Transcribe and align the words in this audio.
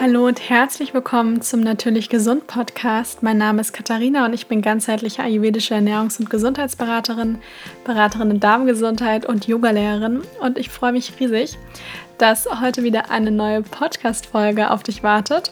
Hallo 0.00 0.28
und 0.28 0.48
herzlich 0.48 0.94
willkommen 0.94 1.42
zum 1.42 1.58
Natürlich 1.58 2.08
Gesund 2.08 2.46
Podcast. 2.46 3.24
Mein 3.24 3.36
Name 3.36 3.60
ist 3.60 3.72
Katharina 3.72 4.26
und 4.26 4.32
ich 4.32 4.46
bin 4.46 4.62
ganzheitliche 4.62 5.24
ayurvedische 5.24 5.74
Ernährungs- 5.74 6.20
und 6.20 6.30
Gesundheitsberaterin, 6.30 7.38
Beraterin 7.84 8.30
in 8.30 8.38
Darmgesundheit 8.38 9.26
und 9.26 9.48
Yogalehrerin. 9.48 10.22
Und 10.40 10.56
ich 10.56 10.70
freue 10.70 10.92
mich 10.92 11.18
riesig, 11.18 11.58
dass 12.16 12.48
heute 12.60 12.84
wieder 12.84 13.10
eine 13.10 13.32
neue 13.32 13.62
Podcast-Folge 13.62 14.70
auf 14.70 14.84
dich 14.84 15.02
wartet. 15.02 15.50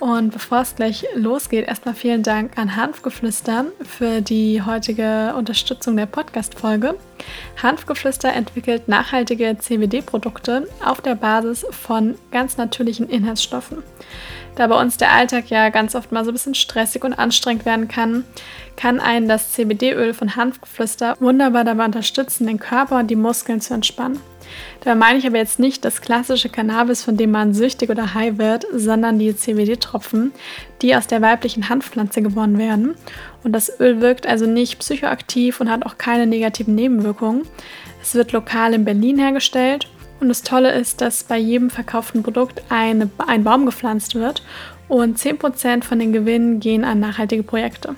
Und 0.00 0.32
bevor 0.32 0.62
es 0.62 0.74
gleich 0.74 1.04
losgeht, 1.14 1.68
erstmal 1.68 1.94
vielen 1.94 2.22
Dank 2.22 2.56
an 2.56 2.74
Hanfgeflüster 2.74 3.66
für 3.82 4.22
die 4.22 4.62
heutige 4.62 5.34
Unterstützung 5.36 5.94
der 5.94 6.06
Podcast-Folge. 6.06 6.96
Hanfgeflüster 7.62 8.32
entwickelt 8.32 8.88
nachhaltige 8.88 9.58
CBD-Produkte 9.58 10.66
auf 10.82 11.02
der 11.02 11.16
Basis 11.16 11.66
von 11.70 12.14
ganz 12.32 12.56
natürlichen 12.56 13.10
Inhaltsstoffen. 13.10 13.82
Da 14.60 14.66
bei 14.66 14.78
uns 14.78 14.98
der 14.98 15.10
Alltag 15.12 15.48
ja 15.48 15.70
ganz 15.70 15.94
oft 15.94 16.12
mal 16.12 16.22
so 16.22 16.30
ein 16.30 16.34
bisschen 16.34 16.54
stressig 16.54 17.02
und 17.02 17.14
anstrengend 17.14 17.64
werden 17.64 17.88
kann, 17.88 18.24
kann 18.76 19.00
einen 19.00 19.26
das 19.26 19.52
CBD-Öl 19.52 20.12
von 20.12 20.36
Hanfgeflüster 20.36 21.16
wunderbar 21.18 21.64
dabei 21.64 21.86
unterstützen, 21.86 22.46
den 22.46 22.58
Körper 22.58 22.98
und 22.98 23.06
die 23.06 23.16
Muskeln 23.16 23.62
zu 23.62 23.72
entspannen. 23.72 24.20
Da 24.82 24.94
meine 24.94 25.18
ich 25.18 25.26
aber 25.26 25.38
jetzt 25.38 25.60
nicht 25.60 25.82
das 25.86 26.02
klassische 26.02 26.50
Cannabis, 26.50 27.02
von 27.02 27.16
dem 27.16 27.30
man 27.30 27.54
süchtig 27.54 27.88
oder 27.88 28.12
high 28.12 28.36
wird, 28.36 28.66
sondern 28.74 29.18
die 29.18 29.34
CBD-Tropfen, 29.34 30.32
die 30.82 30.94
aus 30.94 31.06
der 31.06 31.22
weiblichen 31.22 31.70
Hanfpflanze 31.70 32.20
gewonnen 32.20 32.58
werden. 32.58 32.96
Und 33.42 33.52
das 33.52 33.80
Öl 33.80 34.02
wirkt 34.02 34.26
also 34.26 34.44
nicht 34.44 34.78
psychoaktiv 34.78 35.62
und 35.62 35.70
hat 35.70 35.86
auch 35.86 35.96
keine 35.96 36.26
negativen 36.26 36.74
Nebenwirkungen. 36.74 37.44
Es 38.02 38.14
wird 38.14 38.32
lokal 38.32 38.74
in 38.74 38.84
Berlin 38.84 39.18
hergestellt 39.18 39.88
und 40.20 40.28
das 40.28 40.42
Tolle 40.42 40.72
ist, 40.72 41.00
dass 41.00 41.24
bei 41.24 41.38
jedem 41.38 41.70
verkauften 41.70 42.22
Produkt 42.22 42.62
eine, 42.68 43.10
ein 43.26 43.44
Baum 43.44 43.66
gepflanzt 43.66 44.14
wird 44.14 44.42
und 44.88 45.18
10% 45.18 45.84
von 45.84 45.98
den 45.98 46.12
Gewinnen 46.12 46.60
gehen 46.60 46.84
an 46.84 47.00
nachhaltige 47.00 47.42
Projekte. 47.42 47.94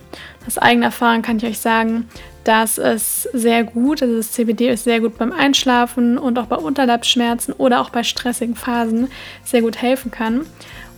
Aus 0.47 0.59
eigener 0.59 0.87
Erfahrung 0.87 1.23
kann 1.23 1.39
ich 1.39 1.45
euch 1.45 1.59
sagen, 1.59 2.09
dass 2.45 2.79
es 2.79 3.23
sehr 3.33 3.65
gut, 3.65 4.03
also 4.03 4.17
das 4.17 4.33
CBD 4.33 4.69
ist 4.69 4.85
sehr 4.85 5.01
gut 5.01 5.17
beim 5.17 5.33
Einschlafen 5.33 6.19
und 6.19 6.39
auch 6.39 6.47
bei 6.47 6.57
Unterleibsschmerzen 6.57 7.55
oder 7.55 7.81
auch 7.81 7.91
bei 7.91 8.03
stressigen 8.03 8.57
Phasen 8.57 9.09
sehr 9.45 9.63
gut 9.63 9.81
helfen 9.81 10.11
kann. 10.11 10.43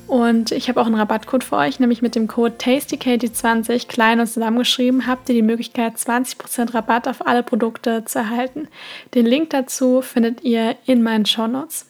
Und 0.07 0.53
ich 0.53 0.69
habe 0.69 0.81
auch 0.81 0.87
einen 0.87 0.95
Rabattcode 0.95 1.45
für 1.45 1.57
euch, 1.57 1.81
nämlich 1.81 2.03
mit 2.03 2.15
dem 2.15 2.29
Code 2.29 2.55
TastyKatie20 2.59 3.89
klein 3.89 4.21
und 4.21 4.27
zusammengeschrieben, 4.27 5.07
habt 5.07 5.29
ihr 5.29 5.35
die 5.35 5.43
Möglichkeit, 5.43 5.97
20% 5.97 6.75
Rabatt 6.75 7.09
auf 7.09 7.27
alle 7.27 7.43
Produkte 7.43 8.05
zu 8.05 8.19
erhalten. 8.19 8.69
Den 9.15 9.27
Link 9.27 9.51
dazu 9.51 10.03
findet 10.03 10.43
ihr 10.45 10.77
in 10.85 11.03
meinen 11.03 11.27
Shownotes. 11.27 11.87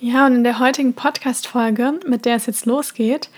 Ja, 0.00 0.26
und 0.26 0.36
in 0.36 0.44
der 0.44 0.60
heutigen 0.60 0.94
Podcast-Folge, 0.94 1.94
mit 2.06 2.24
der 2.24 2.36
es 2.36 2.46
jetzt 2.46 2.66
losgeht, 2.66 3.28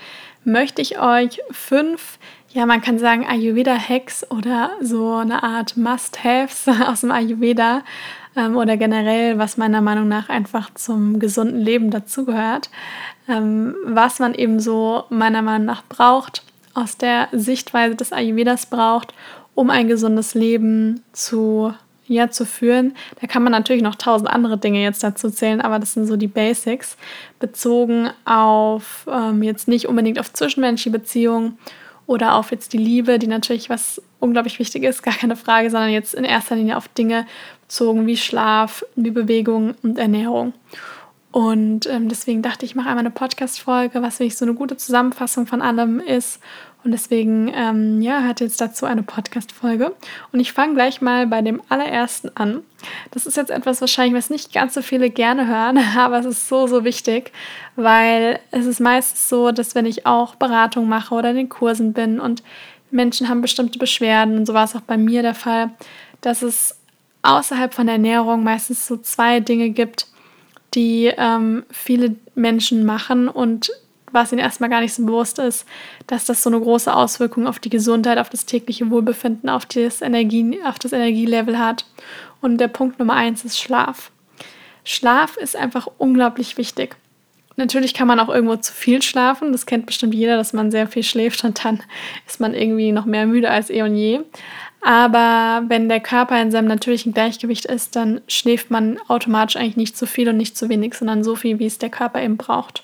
möchte 0.43 0.81
ich 0.81 0.99
euch 0.99 1.41
fünf 1.49 2.19
ja, 2.53 2.65
man 2.65 2.81
kann 2.81 2.99
sagen 2.99 3.25
Ayurveda-Hacks 3.25 4.29
oder 4.29 4.71
so 4.81 5.15
eine 5.15 5.41
Art 5.41 5.77
Must-Haves 5.77 6.67
aus 6.85 7.01
dem 7.01 7.11
Ayurveda 7.11 7.83
ähm, 8.35 8.55
oder 8.57 8.77
generell, 8.77 9.37
was 9.37 9.57
meiner 9.57 9.81
Meinung 9.81 10.07
nach 10.07 10.29
einfach 10.29 10.73
zum 10.73 11.19
gesunden 11.19 11.59
Leben 11.59 11.91
dazugehört, 11.91 12.69
ähm, 13.27 13.75
was 13.85 14.19
man 14.19 14.33
eben 14.33 14.59
so 14.59 15.03
meiner 15.09 15.41
Meinung 15.41 15.65
nach 15.65 15.83
braucht, 15.83 16.43
aus 16.73 16.97
der 16.97 17.27
Sichtweise 17.31 17.95
des 17.95 18.13
Ayurvedas 18.13 18.65
braucht, 18.65 19.13
um 19.55 19.69
ein 19.69 19.87
gesundes 19.87 20.33
Leben 20.33 21.03
zu 21.11 21.73
ja, 22.07 22.29
zu 22.29 22.45
führen. 22.45 22.93
Da 23.21 23.27
kann 23.27 23.41
man 23.41 23.53
natürlich 23.53 23.81
noch 23.81 23.95
tausend 23.95 24.29
andere 24.29 24.57
Dinge 24.57 24.83
jetzt 24.83 25.01
dazu 25.01 25.29
zählen, 25.29 25.61
aber 25.61 25.79
das 25.79 25.93
sind 25.93 26.07
so 26.07 26.17
die 26.17 26.27
Basics, 26.27 26.97
bezogen 27.39 28.09
auf 28.25 29.07
ähm, 29.09 29.41
jetzt 29.43 29.69
nicht 29.69 29.87
unbedingt 29.87 30.19
auf 30.19 30.33
zwischenmenschliche 30.33 30.91
Beziehungen 30.91 31.57
oder 32.07 32.35
auf 32.35 32.51
jetzt 32.51 32.73
die 32.73 32.77
Liebe, 32.77 33.17
die 33.17 33.27
natürlich 33.27 33.69
was 33.69 34.01
unglaublich 34.19 34.59
wichtig 34.59 34.83
ist, 34.83 35.03
gar 35.03 35.13
keine 35.13 35.37
Frage, 35.37 35.69
sondern 35.69 35.91
jetzt 35.91 36.13
in 36.13 36.25
erster 36.25 36.57
Linie 36.57 36.75
auf 36.75 36.89
Dinge 36.89 37.25
bezogen 37.71 38.05
wie 38.05 38.17
Schlaf, 38.17 38.83
wie 38.97 39.11
Bewegung 39.11 39.75
und 39.81 39.97
Ernährung. 39.97 40.51
Und 41.31 41.87
ähm, 41.87 42.09
deswegen 42.09 42.41
dachte 42.41 42.65
ich, 42.65 42.71
ich 42.71 42.75
mache 42.75 42.89
einmal 42.89 43.05
eine 43.05 43.11
Podcast-Folge, 43.11 44.01
was 44.01 44.19
wirklich 44.19 44.35
so 44.35 44.43
eine 44.43 44.55
gute 44.55 44.75
Zusammenfassung 44.75 45.47
von 45.47 45.61
allem 45.61 46.01
ist 46.01 46.41
und 46.83 46.91
deswegen, 46.91 47.49
ähm, 47.55 48.01
ja, 48.01 48.23
hat 48.23 48.41
jetzt 48.41 48.59
dazu 48.59 48.85
eine 48.85 49.03
Podcast-Folge. 49.03 49.95
Und 50.33 50.41
ich 50.41 50.51
fange 50.51 50.73
gleich 50.73 50.99
mal 50.99 51.27
bei 51.27 51.41
dem 51.41 51.61
allerersten 51.69 52.35
an. 52.35 52.61
Das 53.11 53.25
ist 53.25 53.37
jetzt 53.37 53.51
etwas 53.51 53.79
wahrscheinlich, 53.79 54.15
was 54.15 54.29
nicht 54.29 54.51
ganz 54.51 54.73
so 54.73 54.81
viele 54.81 55.09
gerne 55.09 55.47
hören, 55.47 55.79
aber 55.97 56.19
es 56.19 56.25
ist 56.25 56.49
so, 56.49 56.67
so 56.67 56.83
wichtig, 56.83 57.31
weil 57.77 58.41
es 58.51 58.65
ist 58.65 58.81
meistens 58.81 59.29
so, 59.29 59.53
dass 59.53 59.75
wenn 59.75 59.85
ich 59.85 60.05
auch 60.05 60.35
Beratung 60.35 60.89
mache 60.89 61.15
oder 61.15 61.29
in 61.29 61.37
den 61.37 61.49
Kursen 61.49 61.93
bin 61.93 62.19
und 62.19 62.43
Menschen 62.89 63.29
haben 63.29 63.39
bestimmte 63.39 63.79
Beschwerden, 63.79 64.35
und 64.35 64.45
so 64.45 64.53
war 64.53 64.65
es 64.65 64.75
auch 64.75 64.81
bei 64.81 64.97
mir 64.97 65.21
der 65.21 65.35
Fall, 65.35 65.69
dass 66.19 66.41
es 66.41 66.80
außerhalb 67.23 67.73
von 67.73 67.87
Ernährung 67.87 68.43
meistens 68.43 68.87
so 68.87 68.97
zwei 68.97 69.39
Dinge 69.39 69.69
gibt, 69.69 70.07
die 70.73 71.11
ähm, 71.17 71.63
viele 71.69 72.15
Menschen 72.35 72.85
machen 72.85 73.27
und 73.27 73.71
was 74.11 74.31
ihnen 74.31 74.39
erstmal 74.39 74.69
gar 74.69 74.81
nicht 74.81 74.93
so 74.93 75.05
bewusst 75.05 75.39
ist, 75.39 75.65
dass 76.07 76.25
das 76.25 76.43
so 76.43 76.49
eine 76.49 76.59
große 76.59 76.93
Auswirkung 76.93 77.47
auf 77.47 77.59
die 77.59 77.69
Gesundheit, 77.69 78.17
auf 78.17 78.29
das 78.29 78.45
tägliche 78.45 78.89
Wohlbefinden, 78.89 79.49
auf 79.49 79.65
das, 79.65 80.01
Energie, 80.01 80.59
auf 80.65 80.79
das 80.79 80.91
Energielevel 80.91 81.57
hat. 81.57 81.85
Und 82.41 82.57
der 82.57 82.67
Punkt 82.67 82.99
Nummer 82.99 83.13
eins 83.13 83.45
ist 83.45 83.59
Schlaf. 83.59 84.11
Schlaf 84.83 85.37
ist 85.37 85.55
einfach 85.55 85.87
unglaublich 85.97 86.57
wichtig. 86.57 86.97
Natürlich 87.57 87.93
kann 87.93 88.07
man 88.07 88.19
auch 88.19 88.29
irgendwo 88.29 88.55
zu 88.55 88.73
viel 88.73 89.01
schlafen. 89.01 89.51
Das 89.51 89.65
kennt 89.65 89.85
bestimmt 89.85 90.15
jeder, 90.15 90.37
dass 90.37 90.53
man 90.53 90.71
sehr 90.71 90.87
viel 90.87 91.03
schläft 91.03 91.43
und 91.43 91.63
dann 91.63 91.81
ist 92.27 92.39
man 92.39 92.53
irgendwie 92.53 92.91
noch 92.91 93.05
mehr 93.05 93.25
müde 93.25 93.49
als 93.49 93.69
eh 93.69 93.81
und 93.81 93.95
je. 93.95 94.21
Aber 94.81 95.63
wenn 95.67 95.89
der 95.89 95.99
Körper 95.99 96.41
in 96.41 96.49
seinem 96.49 96.67
natürlichen 96.67 97.13
Gleichgewicht 97.13 97.65
ist, 97.65 97.95
dann 97.95 98.21
schläft 98.27 98.71
man 98.71 98.97
automatisch 99.07 99.55
eigentlich 99.55 99.77
nicht 99.77 99.95
zu 99.95 100.07
viel 100.07 100.27
und 100.27 100.37
nicht 100.37 100.57
zu 100.57 100.69
wenig, 100.69 100.95
sondern 100.95 101.23
so 101.23 101.35
viel, 101.35 101.59
wie 101.59 101.67
es 101.67 101.77
der 101.77 101.89
Körper 101.89 102.21
eben 102.21 102.37
braucht. 102.37 102.83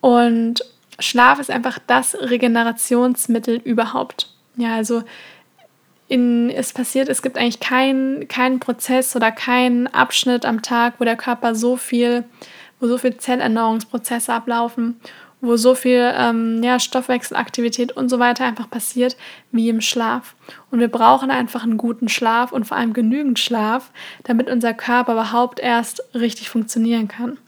Und 0.00 0.64
Schlaf 0.98 1.40
ist 1.40 1.50
einfach 1.50 1.78
das 1.86 2.14
Regenerationsmittel 2.14 3.56
überhaupt. 3.56 4.30
Ja, 4.56 4.74
also 4.74 5.02
in, 6.08 6.50
es 6.50 6.72
passiert, 6.72 7.08
es 7.08 7.22
gibt 7.22 7.36
eigentlich 7.36 7.60
keinen 7.60 8.28
kein 8.28 8.60
Prozess 8.60 9.16
oder 9.16 9.32
keinen 9.32 9.86
Abschnitt 9.88 10.46
am 10.46 10.62
Tag, 10.62 10.94
wo 10.98 11.04
der 11.04 11.16
Körper 11.16 11.54
so 11.54 11.76
viel, 11.76 12.24
wo 12.84 12.88
so 12.88 12.98
viel 12.98 13.16
Zellerneuerungsprozesse 13.16 14.30
ablaufen, 14.30 15.00
wo 15.40 15.56
so 15.56 15.74
viel 15.74 16.12
ähm, 16.14 16.62
ja, 16.62 16.78
Stoffwechselaktivität 16.78 17.92
und 17.92 18.10
so 18.10 18.18
weiter 18.18 18.44
einfach 18.44 18.68
passiert 18.68 19.16
wie 19.52 19.70
im 19.70 19.80
Schlaf. 19.80 20.34
Und 20.70 20.80
wir 20.80 20.88
brauchen 20.88 21.30
einfach 21.30 21.62
einen 21.62 21.78
guten 21.78 22.10
Schlaf 22.10 22.52
und 22.52 22.64
vor 22.66 22.76
allem 22.76 22.92
genügend 22.92 23.38
Schlaf, 23.38 23.90
damit 24.24 24.50
unser 24.50 24.74
Körper 24.74 25.12
überhaupt 25.12 25.60
erst 25.60 26.02
richtig 26.14 26.50
funktionieren 26.50 27.08
kann. 27.08 27.38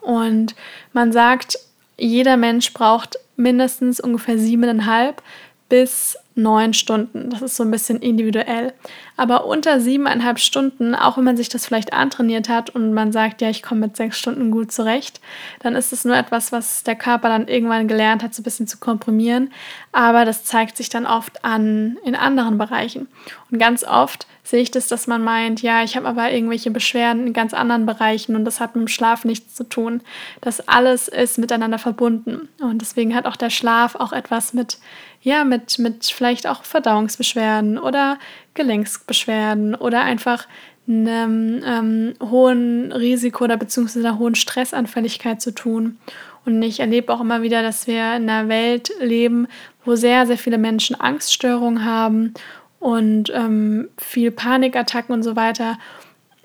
Und 0.00 0.54
man 0.92 1.10
sagt, 1.10 1.58
jeder 1.98 2.36
Mensch 2.36 2.72
braucht 2.72 3.18
mindestens 3.36 3.98
ungefähr 3.98 4.38
siebeneinhalb 4.38 5.22
bis 5.68 6.16
neun 6.36 6.74
Stunden. 6.74 7.30
Das 7.30 7.40
ist 7.40 7.56
so 7.56 7.62
ein 7.62 7.70
bisschen 7.70 7.98
individuell. 7.98 8.74
Aber 9.16 9.46
unter 9.46 9.80
siebeneinhalb 9.80 10.38
Stunden, 10.38 10.94
auch 10.94 11.16
wenn 11.16 11.24
man 11.24 11.36
sich 11.38 11.48
das 11.48 11.64
vielleicht 11.64 11.94
antrainiert 11.94 12.50
hat 12.50 12.70
und 12.70 12.92
man 12.92 13.10
sagt, 13.10 13.40
ja, 13.40 13.48
ich 13.48 13.62
komme 13.62 13.82
mit 13.82 13.96
sechs 13.96 14.18
Stunden 14.18 14.50
gut 14.50 14.70
zurecht, 14.70 15.20
dann 15.60 15.74
ist 15.74 15.94
es 15.94 16.04
nur 16.04 16.14
etwas, 16.14 16.52
was 16.52 16.82
der 16.82 16.94
Körper 16.94 17.30
dann 17.30 17.48
irgendwann 17.48 17.88
gelernt 17.88 18.22
hat, 18.22 18.34
so 18.34 18.42
ein 18.42 18.44
bisschen 18.44 18.66
zu 18.66 18.76
komprimieren. 18.76 19.50
Aber 19.92 20.26
das 20.26 20.44
zeigt 20.44 20.76
sich 20.76 20.90
dann 20.90 21.06
oft 21.06 21.42
an 21.42 21.96
in 22.04 22.14
anderen 22.14 22.58
Bereichen. 22.58 23.08
Und 23.50 23.58
ganz 23.58 23.82
oft 23.82 24.26
sehe 24.42 24.62
ich 24.62 24.70
das, 24.70 24.88
dass 24.88 25.06
man 25.06 25.24
meint, 25.24 25.62
ja, 25.62 25.82
ich 25.82 25.96
habe 25.96 26.06
aber 26.06 26.30
irgendwelche 26.30 26.70
Beschwerden 26.70 27.28
in 27.28 27.32
ganz 27.32 27.54
anderen 27.54 27.86
Bereichen 27.86 28.36
und 28.36 28.44
das 28.44 28.60
hat 28.60 28.76
mit 28.76 28.82
dem 28.84 28.88
Schlaf 28.88 29.24
nichts 29.24 29.54
zu 29.54 29.64
tun. 29.64 30.02
Das 30.40 30.68
alles 30.68 31.08
ist 31.08 31.38
miteinander 31.38 31.78
verbunden. 31.78 32.48
Und 32.60 32.80
deswegen 32.80 33.14
hat 33.14 33.26
auch 33.26 33.36
der 33.36 33.50
Schlaf 33.50 33.96
auch 33.96 34.12
etwas 34.12 34.52
mit, 34.52 34.78
ja, 35.26 35.42
mit, 35.42 35.80
mit 35.80 36.06
vielleicht 36.06 36.46
auch 36.46 36.62
Verdauungsbeschwerden 36.62 37.78
oder 37.78 38.16
Gelenksbeschwerden 38.54 39.74
oder 39.74 40.02
einfach 40.02 40.46
einem 40.86 41.64
ähm, 41.66 42.14
hohen 42.22 42.92
Risiko 42.92 43.42
oder 43.42 43.56
beziehungsweise 43.56 44.06
einer 44.06 44.20
hohen 44.20 44.36
Stressanfälligkeit 44.36 45.42
zu 45.42 45.52
tun. 45.52 45.98
Und 46.44 46.62
ich 46.62 46.78
erlebe 46.78 47.12
auch 47.12 47.20
immer 47.20 47.42
wieder, 47.42 47.62
dass 47.62 47.88
wir 47.88 48.14
in 48.14 48.30
einer 48.30 48.48
Welt 48.48 48.92
leben, 49.00 49.48
wo 49.84 49.96
sehr, 49.96 50.28
sehr 50.28 50.38
viele 50.38 50.58
Menschen 50.58 50.94
Angststörungen 50.94 51.84
haben 51.84 52.32
und 52.78 53.32
ähm, 53.34 53.88
viel 53.98 54.30
Panikattacken 54.30 55.12
und 55.12 55.24
so 55.24 55.34
weiter. 55.34 55.76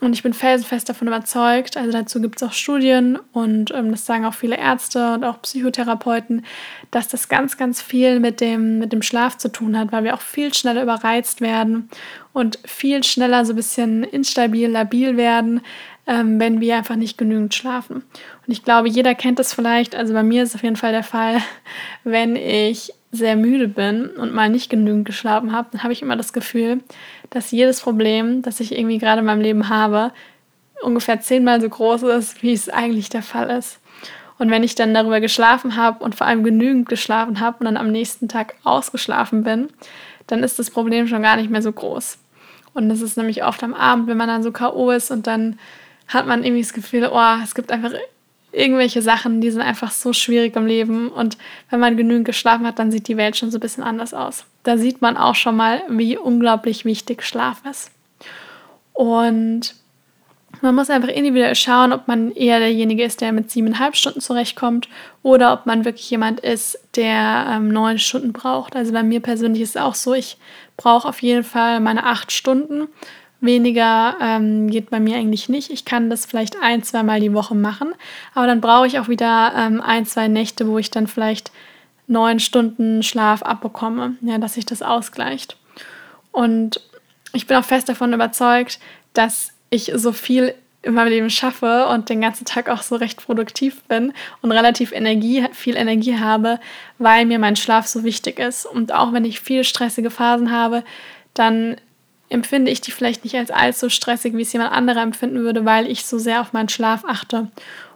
Und 0.01 0.13
ich 0.13 0.23
bin 0.23 0.33
felsenfest 0.33 0.89
davon 0.89 1.07
überzeugt, 1.07 1.77
also 1.77 1.91
dazu 1.91 2.19
gibt 2.19 2.41
es 2.41 2.47
auch 2.47 2.53
Studien 2.53 3.19
und 3.33 3.71
ähm, 3.71 3.91
das 3.91 4.05
sagen 4.05 4.25
auch 4.25 4.33
viele 4.33 4.57
Ärzte 4.57 5.13
und 5.13 5.23
auch 5.23 5.41
Psychotherapeuten, 5.43 6.43
dass 6.89 7.07
das 7.07 7.29
ganz, 7.29 7.55
ganz 7.55 7.83
viel 7.83 8.19
mit 8.19 8.41
dem, 8.41 8.79
mit 8.79 8.93
dem 8.93 9.03
Schlaf 9.03 9.37
zu 9.37 9.51
tun 9.51 9.77
hat, 9.77 9.91
weil 9.91 10.03
wir 10.03 10.15
auch 10.15 10.21
viel 10.21 10.53
schneller 10.55 10.81
überreizt 10.81 11.39
werden 11.39 11.87
und 12.33 12.57
viel 12.65 13.03
schneller 13.03 13.45
so 13.45 13.53
ein 13.53 13.57
bisschen 13.57 14.03
instabil, 14.03 14.69
labil 14.69 15.17
werden, 15.17 15.61
ähm, 16.07 16.39
wenn 16.39 16.59
wir 16.59 16.77
einfach 16.77 16.95
nicht 16.95 17.19
genügend 17.19 17.53
schlafen. 17.53 17.97
Und 17.97 18.51
ich 18.51 18.63
glaube, 18.63 18.89
jeder 18.89 19.13
kennt 19.13 19.37
das 19.37 19.53
vielleicht, 19.53 19.95
also 19.95 20.15
bei 20.15 20.23
mir 20.23 20.41
ist 20.41 20.49
es 20.49 20.55
auf 20.55 20.63
jeden 20.63 20.77
Fall 20.77 20.93
der 20.93 21.03
Fall, 21.03 21.37
wenn 22.03 22.35
ich 22.35 22.91
sehr 23.11 23.35
müde 23.35 23.67
bin 23.67 24.07
und 24.07 24.33
mal 24.33 24.49
nicht 24.49 24.69
genügend 24.69 25.05
geschlafen 25.05 25.51
habe, 25.51 25.69
dann 25.71 25.83
habe 25.83 25.93
ich 25.93 26.01
immer 26.01 26.15
das 26.15 26.33
Gefühl, 26.33 26.79
dass 27.29 27.51
jedes 27.51 27.81
Problem, 27.81 28.41
das 28.41 28.59
ich 28.59 28.77
irgendwie 28.77 28.97
gerade 28.97 29.19
in 29.19 29.25
meinem 29.25 29.41
Leben 29.41 29.69
habe, 29.69 30.11
ungefähr 30.81 31.19
zehnmal 31.19 31.61
so 31.61 31.69
groß 31.69 32.03
ist, 32.03 32.41
wie 32.41 32.53
es 32.53 32.69
eigentlich 32.69 33.09
der 33.09 33.23
Fall 33.23 33.49
ist. 33.49 33.79
Und 34.37 34.49
wenn 34.49 34.63
ich 34.63 34.75
dann 34.75 34.93
darüber 34.93 35.19
geschlafen 35.19 35.75
habe 35.75 36.03
und 36.03 36.15
vor 36.15 36.25
allem 36.25 36.43
genügend 36.43 36.89
geschlafen 36.89 37.39
habe 37.39 37.57
und 37.59 37.65
dann 37.65 37.77
am 37.77 37.91
nächsten 37.91 38.27
Tag 38.27 38.55
ausgeschlafen 38.63 39.43
bin, 39.43 39.69
dann 40.27 40.41
ist 40.41 40.57
das 40.57 40.71
Problem 40.71 41.07
schon 41.07 41.21
gar 41.21 41.35
nicht 41.35 41.51
mehr 41.51 41.61
so 41.61 41.71
groß. 41.71 42.17
Und 42.73 42.89
das 42.89 43.01
ist 43.01 43.17
nämlich 43.17 43.43
oft 43.43 43.61
am 43.63 43.73
Abend, 43.73 44.07
wenn 44.07 44.17
man 44.17 44.29
dann 44.29 44.43
so 44.43 44.51
K.O. 44.51 44.91
ist 44.91 45.11
und 45.11 45.27
dann 45.27 45.59
hat 46.07 46.25
man 46.25 46.43
irgendwie 46.43 46.63
das 46.63 46.73
Gefühl, 46.73 47.09
oh, 47.11 47.35
es 47.43 47.53
gibt 47.53 47.71
einfach 47.71 47.91
irgendwelche 48.51 49.01
Sachen, 49.01 49.41
die 49.41 49.51
sind 49.51 49.61
einfach 49.61 49.91
so 49.91 50.13
schwierig 50.13 50.55
im 50.55 50.65
Leben. 50.65 51.09
Und 51.09 51.37
wenn 51.69 51.79
man 51.79 51.97
genügend 51.97 52.25
geschlafen 52.25 52.65
hat, 52.65 52.79
dann 52.79 52.91
sieht 52.91 53.07
die 53.07 53.17
Welt 53.17 53.37
schon 53.37 53.51
so 53.51 53.57
ein 53.57 53.61
bisschen 53.61 53.83
anders 53.83 54.13
aus. 54.13 54.45
Da 54.63 54.77
sieht 54.77 55.01
man 55.01 55.17
auch 55.17 55.35
schon 55.35 55.55
mal, 55.55 55.81
wie 55.89 56.17
unglaublich 56.17 56.85
wichtig 56.85 57.23
Schlaf 57.23 57.61
ist. 57.69 57.91
Und 58.93 59.75
man 60.61 60.75
muss 60.75 60.89
einfach 60.89 61.09
individuell 61.09 61.55
schauen, 61.55 61.93
ob 61.93 62.07
man 62.07 62.31
eher 62.31 62.59
derjenige 62.59 63.03
ist, 63.03 63.21
der 63.21 63.31
mit 63.31 63.49
siebeneinhalb 63.49 63.95
Stunden 63.95 64.21
zurechtkommt 64.21 64.89
oder 65.23 65.53
ob 65.53 65.65
man 65.65 65.85
wirklich 65.85 66.09
jemand 66.09 66.39
ist, 66.39 66.79
der 66.95 67.47
ähm, 67.49 67.69
neun 67.69 67.97
Stunden 67.97 68.33
braucht. 68.33 68.75
Also 68.75 68.93
bei 68.93 69.01
mir 69.01 69.21
persönlich 69.21 69.61
ist 69.61 69.75
es 69.75 69.81
auch 69.81 69.95
so, 69.95 70.13
ich 70.13 70.37
brauche 70.77 71.07
auf 71.07 71.21
jeden 71.21 71.43
Fall 71.43 71.79
meine 71.79 72.05
acht 72.05 72.31
Stunden 72.31 72.87
Weniger 73.41 74.15
ähm, 74.21 74.69
geht 74.69 74.91
bei 74.91 74.99
mir 74.99 75.17
eigentlich 75.17 75.49
nicht. 75.49 75.71
Ich 75.71 75.83
kann 75.83 76.11
das 76.11 76.27
vielleicht 76.27 76.55
ein, 76.61 76.83
zwei 76.83 77.01
Mal 77.01 77.19
die 77.19 77.33
Woche 77.33 77.55
machen, 77.55 77.93
aber 78.35 78.45
dann 78.45 78.61
brauche 78.61 78.85
ich 78.85 78.99
auch 78.99 79.07
wieder 79.07 79.53
ähm, 79.57 79.81
ein, 79.81 80.05
zwei 80.05 80.27
Nächte, 80.27 80.67
wo 80.67 80.77
ich 80.77 80.91
dann 80.91 81.07
vielleicht 81.07 81.51
neun 82.05 82.39
Stunden 82.39 83.01
Schlaf 83.01 83.41
abbekomme, 83.41 84.15
ja, 84.21 84.37
dass 84.37 84.53
sich 84.53 84.65
das 84.65 84.83
ausgleicht. 84.83 85.57
Und 86.31 86.81
ich 87.33 87.47
bin 87.47 87.57
auch 87.57 87.65
fest 87.65 87.89
davon 87.89 88.13
überzeugt, 88.13 88.79
dass 89.13 89.53
ich 89.71 89.91
so 89.95 90.11
viel 90.11 90.53
in 90.83 90.93
meinem 90.93 91.09
Leben 91.09 91.29
schaffe 91.29 91.87
und 91.87 92.09
den 92.09 92.21
ganzen 92.21 92.45
Tag 92.45 92.69
auch 92.69 92.81
so 92.81 92.95
recht 92.95 93.23
produktiv 93.23 93.81
bin 93.83 94.13
und 94.41 94.51
relativ 94.51 94.91
Energie, 94.91 95.45
viel 95.51 95.75
Energie 95.75 96.17
habe, 96.17 96.59
weil 96.97 97.25
mir 97.25 97.39
mein 97.39 97.55
Schlaf 97.55 97.87
so 97.87 98.03
wichtig 98.03 98.39
ist. 98.39 98.65
Und 98.65 98.91
auch 98.91 99.13
wenn 99.13 99.25
ich 99.25 99.39
viele 99.39 99.63
stressige 99.63 100.09
Phasen 100.09 100.51
habe, 100.51 100.83
dann 101.33 101.77
empfinde 102.31 102.71
ich 102.71 102.81
die 102.81 102.91
vielleicht 102.91 103.23
nicht 103.23 103.35
als 103.35 103.51
allzu 103.51 103.89
stressig, 103.89 104.35
wie 104.35 104.41
es 104.41 104.53
jemand 104.53 104.71
anderer 104.71 105.01
empfinden 105.01 105.41
würde, 105.41 105.65
weil 105.65 105.89
ich 105.89 106.05
so 106.05 106.17
sehr 106.17 106.41
auf 106.41 106.53
meinen 106.53 106.69
Schlaf 106.69 107.03
achte. 107.05 107.47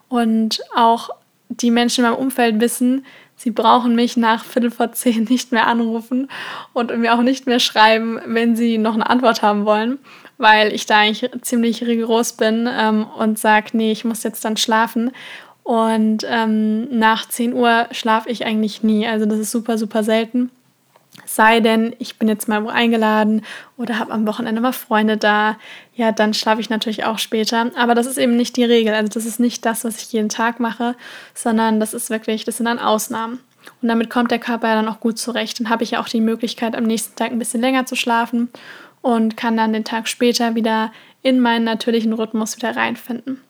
Und 0.09 0.61
auch 0.75 1.09
die 1.49 1.71
Menschen 1.71 2.03
in 2.03 2.11
meinem 2.11 2.19
Umfeld 2.19 2.59
wissen, 2.59 3.05
sie 3.37 3.51
brauchen 3.51 3.95
mich 3.95 4.17
nach 4.17 4.43
Viertel 4.43 4.71
vor 4.71 4.91
zehn 4.91 5.23
nicht 5.29 5.51
mehr 5.51 5.67
anrufen 5.67 6.29
und 6.73 6.95
mir 6.97 7.13
auch 7.13 7.21
nicht 7.21 7.47
mehr 7.47 7.59
schreiben, 7.59 8.19
wenn 8.25 8.55
sie 8.55 8.77
noch 8.77 8.93
eine 8.93 9.09
Antwort 9.09 9.41
haben 9.41 9.65
wollen, 9.65 9.99
weil 10.37 10.73
ich 10.73 10.85
da 10.85 10.99
eigentlich 10.99 11.31
ziemlich 11.41 11.85
rigoros 11.85 12.33
bin 12.33 12.69
ähm, 12.71 13.05
und 13.17 13.39
sage, 13.39 13.69
nee, 13.73 13.91
ich 13.91 14.03
muss 14.03 14.23
jetzt 14.23 14.43
dann 14.43 14.57
schlafen. 14.57 15.11
Und 15.63 16.25
ähm, 16.29 16.89
nach 16.99 17.27
10 17.27 17.53
Uhr 17.53 17.87
schlafe 17.91 18.29
ich 18.29 18.45
eigentlich 18.45 18.83
nie. 18.83 19.07
Also 19.07 19.25
das 19.25 19.39
ist 19.39 19.51
super, 19.51 19.77
super 19.77 20.03
selten. 20.03 20.51
Sei 21.25 21.59
denn, 21.59 21.95
ich 21.99 22.19
bin 22.19 22.27
jetzt 22.27 22.47
mal 22.47 22.63
wo 22.63 22.67
eingeladen 22.67 23.43
oder 23.77 23.99
habe 23.99 24.11
am 24.11 24.27
Wochenende 24.27 24.61
mal 24.61 24.73
Freunde 24.73 25.17
da, 25.17 25.57
ja, 25.95 26.11
dann 26.11 26.33
schlafe 26.33 26.61
ich 26.61 26.69
natürlich 26.69 27.05
auch 27.05 27.19
später. 27.19 27.71
Aber 27.77 27.95
das 27.95 28.05
ist 28.05 28.17
eben 28.17 28.35
nicht 28.35 28.57
die 28.57 28.65
Regel. 28.65 28.93
Also 28.93 29.09
das 29.09 29.25
ist 29.25 29.39
nicht 29.39 29.65
das, 29.65 29.85
was 29.85 30.01
ich 30.01 30.11
jeden 30.11 30.29
Tag 30.29 30.59
mache, 30.59 30.95
sondern 31.33 31.79
das 31.79 31.93
ist 31.93 32.09
wirklich, 32.09 32.43
das 32.43 32.57
sind 32.57 32.65
dann 32.65 32.79
Ausnahmen. 32.79 33.39
Und 33.81 33.87
damit 33.87 34.09
kommt 34.09 34.31
der 34.31 34.39
Körper 34.39 34.67
ja 34.67 34.75
dann 34.75 34.87
auch 34.87 34.99
gut 34.99 35.17
zurecht. 35.17 35.59
Dann 35.59 35.69
habe 35.69 35.83
ich 35.83 35.91
ja 35.91 36.01
auch 36.01 36.09
die 36.09 36.21
Möglichkeit, 36.21 36.75
am 36.75 36.83
nächsten 36.83 37.15
Tag 37.15 37.31
ein 37.31 37.39
bisschen 37.39 37.61
länger 37.61 37.85
zu 37.85 37.95
schlafen 37.95 38.49
und 39.01 39.37
kann 39.37 39.57
dann 39.57 39.73
den 39.73 39.83
Tag 39.83 40.07
später 40.07 40.55
wieder 40.55 40.91
in 41.21 41.39
meinen 41.39 41.63
natürlichen 41.63 42.13
Rhythmus 42.13 42.57
wieder 42.57 42.75
reinfinden. 42.75 43.41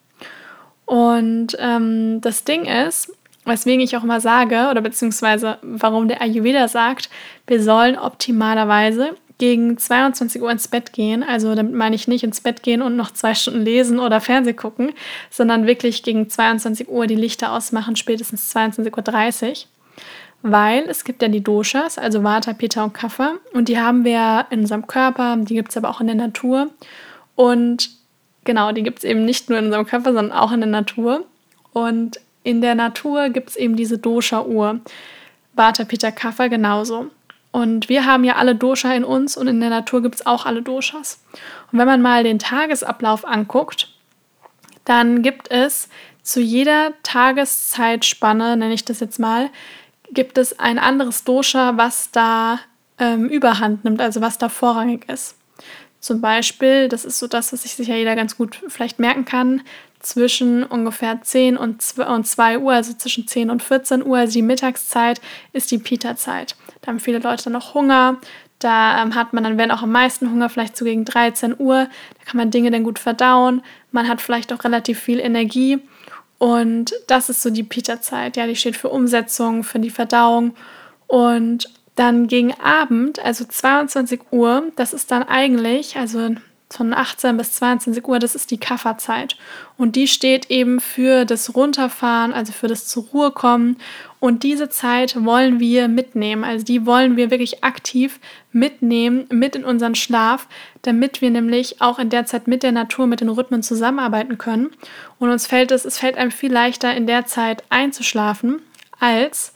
Und 0.85 1.57
ähm, 1.59 2.21
das 2.21 2.44
Ding 2.44 2.65
ist, 2.65 3.11
Weswegen 3.45 3.81
ich 3.81 3.95
auch 3.95 4.03
immer 4.03 4.19
sage, 4.19 4.68
oder 4.71 4.81
beziehungsweise 4.81 5.59
warum 5.62 6.07
der 6.07 6.21
Ayurveda 6.21 6.68
sagt, 6.68 7.09
wir 7.47 7.62
sollen 7.62 7.97
optimalerweise 7.97 9.15
gegen 9.38 9.77
22 9.77 10.42
Uhr 10.42 10.50
ins 10.50 10.68
Bett 10.68 10.94
gehen. 10.94 11.24
Also 11.24 11.56
damit 11.56 11.74
meine 11.74 11.95
ich 11.95 12.07
nicht 12.07 12.24
ins 12.24 12.42
Bett 12.42 12.63
gehen 12.63 12.81
und 12.81 12.95
noch 12.95 13.12
zwei 13.12 13.33
Stunden 13.33 13.62
lesen 13.62 14.00
oder 14.00 14.21
Fernseh 14.21 14.53
gucken, 14.53 14.94
sondern 15.30 15.68
wirklich 15.68 16.03
gegen 16.03 16.30
22 16.30 16.89
Uhr 16.89 17.07
die 17.07 17.15
Lichter 17.15 17.51
ausmachen, 17.51 17.95
spätestens 17.95 18.56
22.30 18.56 19.50
Uhr. 19.50 19.56
Weil 20.42 20.83
es 20.88 21.03
gibt 21.03 21.21
ja 21.21 21.27
die 21.27 21.44
Doshas, 21.44 21.97
also 21.97 22.24
Vata, 22.24 22.53
Pitta 22.53 22.83
und 22.83 22.94
Kapha. 22.94 23.33
Und 23.53 23.68
die 23.68 23.80
haben 23.80 24.06
wir 24.06 24.45
in 24.51 24.59
unserem 24.59 24.86
Körper, 24.88 25.38
die 25.38 25.56
gibt 25.56 25.69
es 25.69 25.77
aber 25.77 25.89
auch 25.89 26.01
in 26.01 26.07
der 26.07 26.15
Natur. 26.15 26.69
Und 27.36 27.89
genau, 28.44 28.71
die 28.71 28.83
gibt 28.83 29.00
es 29.00 29.03
eben 29.03 29.25
nicht 29.25 29.50
nur 29.50 29.57
in 29.59 29.65
unserem 29.65 29.88
Körper, 29.88 30.13
sondern 30.13 30.31
auch 30.31 30.51
in 30.51 30.62
der 30.62 30.69
Natur. 30.69 31.25
Und 31.74 32.19
in 32.45 32.62
der 32.62 32.75
Natur 32.75 33.30
gibt 33.30 33.50
es 33.50 33.56
eben 33.56 33.75
diese 33.75 33.97
Dosha-Uhr. 33.97 34.80
Vata, 35.53 35.83
Pitta, 35.83 36.12
Kapha 36.12 36.47
genauso. 36.47 37.07
Und 37.51 37.89
wir 37.89 38.06
haben 38.06 38.24
ja 38.24 38.36
alle 38.36 38.53
Dosha 38.53 38.94
in 38.94 39.03
uns 39.03 39.36
und 39.36 39.47
in 39.47 39.59
der 39.59 39.71
Natur 39.71 40.01
gibt 40.03 40.15
es 40.15 40.25
auch 40.25 40.45
alle 40.45 40.62
Doshas. 40.62 41.24
Und 41.71 41.80
wenn 41.80 41.88
man 41.88 42.01
mal 42.01 42.24
den 42.24 42.38
Tagesablauf 42.38 43.25
anguckt, 43.25 43.89
dann 44.83 45.24
gibt 45.24 45.50
es 45.50 45.89
zu 46.21 46.39
jeder 46.39 46.94
Tageszeitspanne, 47.01 48.57
nenne 48.57 48.74
ich 48.74 48.86
das 48.86 49.00
jetzt 49.00 49.19
mal, 49.19 49.50
gibt 50.12 50.38
es 50.38 50.59
ein 50.59 50.77
anderes 50.77 51.24
Dosha, 51.24 51.77
was 51.77 52.12
da 52.12 52.59
ähm, 53.00 53.27
überhand 53.27 53.86
nimmt, 53.86 54.01
also 54.01 54.21
was 54.21 54.38
da 54.38 54.50
vorrangig 54.50 55.09
ist. 55.09 55.36
Zum 56.06 56.22
Beispiel, 56.22 56.88
das 56.88 57.04
ist 57.04 57.18
so 57.18 57.25
das, 57.25 57.52
was 57.52 57.63
sich 57.63 57.74
sicher 57.74 57.96
jeder 57.96 58.16
ganz 58.16 58.38
gut 58.38 58.62
vielleicht 58.68 59.00
merken 59.00 59.25
kann, 59.25 59.63
zwischen 60.02 60.63
ungefähr 60.63 61.19
10 61.19 61.57
und 61.57 61.81
2 61.81 62.60
Uhr, 62.60 62.74
also 62.74 62.94
zwischen 62.94 63.28
10 63.28 63.50
und 63.50 63.63
14 63.63 64.06
Uhr, 64.06 64.19
also 64.19 64.34
die 64.34 64.44
Mittagszeit, 64.44 65.19
ist 65.52 65.72
die 65.72 65.80
Pita-Zeit. 65.80 66.56
Da 66.81 66.90
haben 66.90 67.00
viele 67.00 67.18
Leute 67.18 67.50
noch 67.50 67.74
Hunger. 67.74 68.18
Da 68.60 69.02
ähm, 69.02 69.16
hat 69.16 69.34
man 69.34 69.46
dann, 69.46 69.57
wenn 69.57 69.72
auch 69.72 69.81
am 69.81 69.92
meisten 69.92 70.30
Hunger, 70.30 70.48
vielleicht 70.48 70.78
so 70.78 70.86
gegen 70.86 71.06
13 71.06 71.56
Uhr. 71.57 71.88
Da 72.19 72.24
kann 72.24 72.38
man 72.38 72.52
Dinge 72.52 72.69
dann 72.69 72.84
gut 72.84 73.00
verdauen. 73.00 73.63
Man 73.92 74.07
hat 74.07 74.22
vielleicht 74.22 74.54
auch 74.54 74.63
relativ 74.63 75.00
viel 75.00 75.19
Energie. 75.19 75.80
Und 76.38 76.94
das 77.07 77.30
ist 77.30 77.42
so 77.42 77.50
die 77.50 77.63
Pita-Zeit. 77.63 78.38
Ja, 78.38 78.46
die 78.46 78.56
steht 78.56 78.78
für 78.78 78.90
Umsetzung, 78.90 79.63
für 79.63 79.80
die 79.80 79.90
Verdauung. 79.90 80.54
Und 81.07 81.68
dann 81.95 82.28
gegen 82.28 82.54
Abend, 82.59 83.19
also 83.19 83.45
22 83.45 84.21
Uhr, 84.31 84.64
das 84.75 84.94
ist 84.94 85.11
dann 85.11 85.23
eigentlich, 85.23 85.97
also 85.97 86.35
von 86.69 86.94
18 86.94 87.37
bis 87.37 87.54
22 87.54 88.07
Uhr, 88.07 88.19
das 88.19 88.35
ist 88.35 88.52
die 88.52 88.57
Kafferzeit. 88.57 89.37
Und 89.78 89.95
die 89.95 90.07
steht 90.07 90.49
eben 90.49 90.80
für 90.80 91.25
das 91.25 91.56
Runterfahren, 91.56 92.33
also 92.33 92.52
für 92.52 92.68
das 92.68 92.87
zur 92.87 93.04
Ruhe 93.14 93.31
kommen. 93.31 93.78
Und 94.19 94.44
diese 94.44 94.69
Zeit 94.69 95.23
wollen 95.23 95.59
wir 95.59 95.87
mitnehmen. 95.87 96.44
Also 96.44 96.66
die 96.66 96.85
wollen 96.85 97.18
wir 97.18 97.30
wirklich 97.30 97.64
aktiv 97.64 98.19
mitnehmen, 98.52 99.28
mit 99.30 99.56
in 99.56 99.64
unseren 99.64 99.95
Schlaf, 99.95 100.47
damit 100.81 101.21
wir 101.21 101.30
nämlich 101.30 101.81
auch 101.81 101.99
in 101.99 102.09
der 102.09 102.25
Zeit 102.25 102.47
mit 102.47 102.64
der 102.64 102.71
Natur, 102.71 103.07
mit 103.07 103.21
den 103.21 103.30
Rhythmen 103.30 103.64
zusammenarbeiten 103.64 104.37
können. 104.37 104.71
Und 105.19 105.30
uns 105.30 105.45
fällt 105.47 105.71
es, 105.71 105.85
es 105.85 105.99
fällt 105.99 106.18
einem 106.18 106.31
viel 106.31 106.52
leichter 106.52 106.95
in 106.95 107.07
der 107.07 107.25
Zeit 107.25 107.64
einzuschlafen, 107.69 108.61
als, 108.99 109.54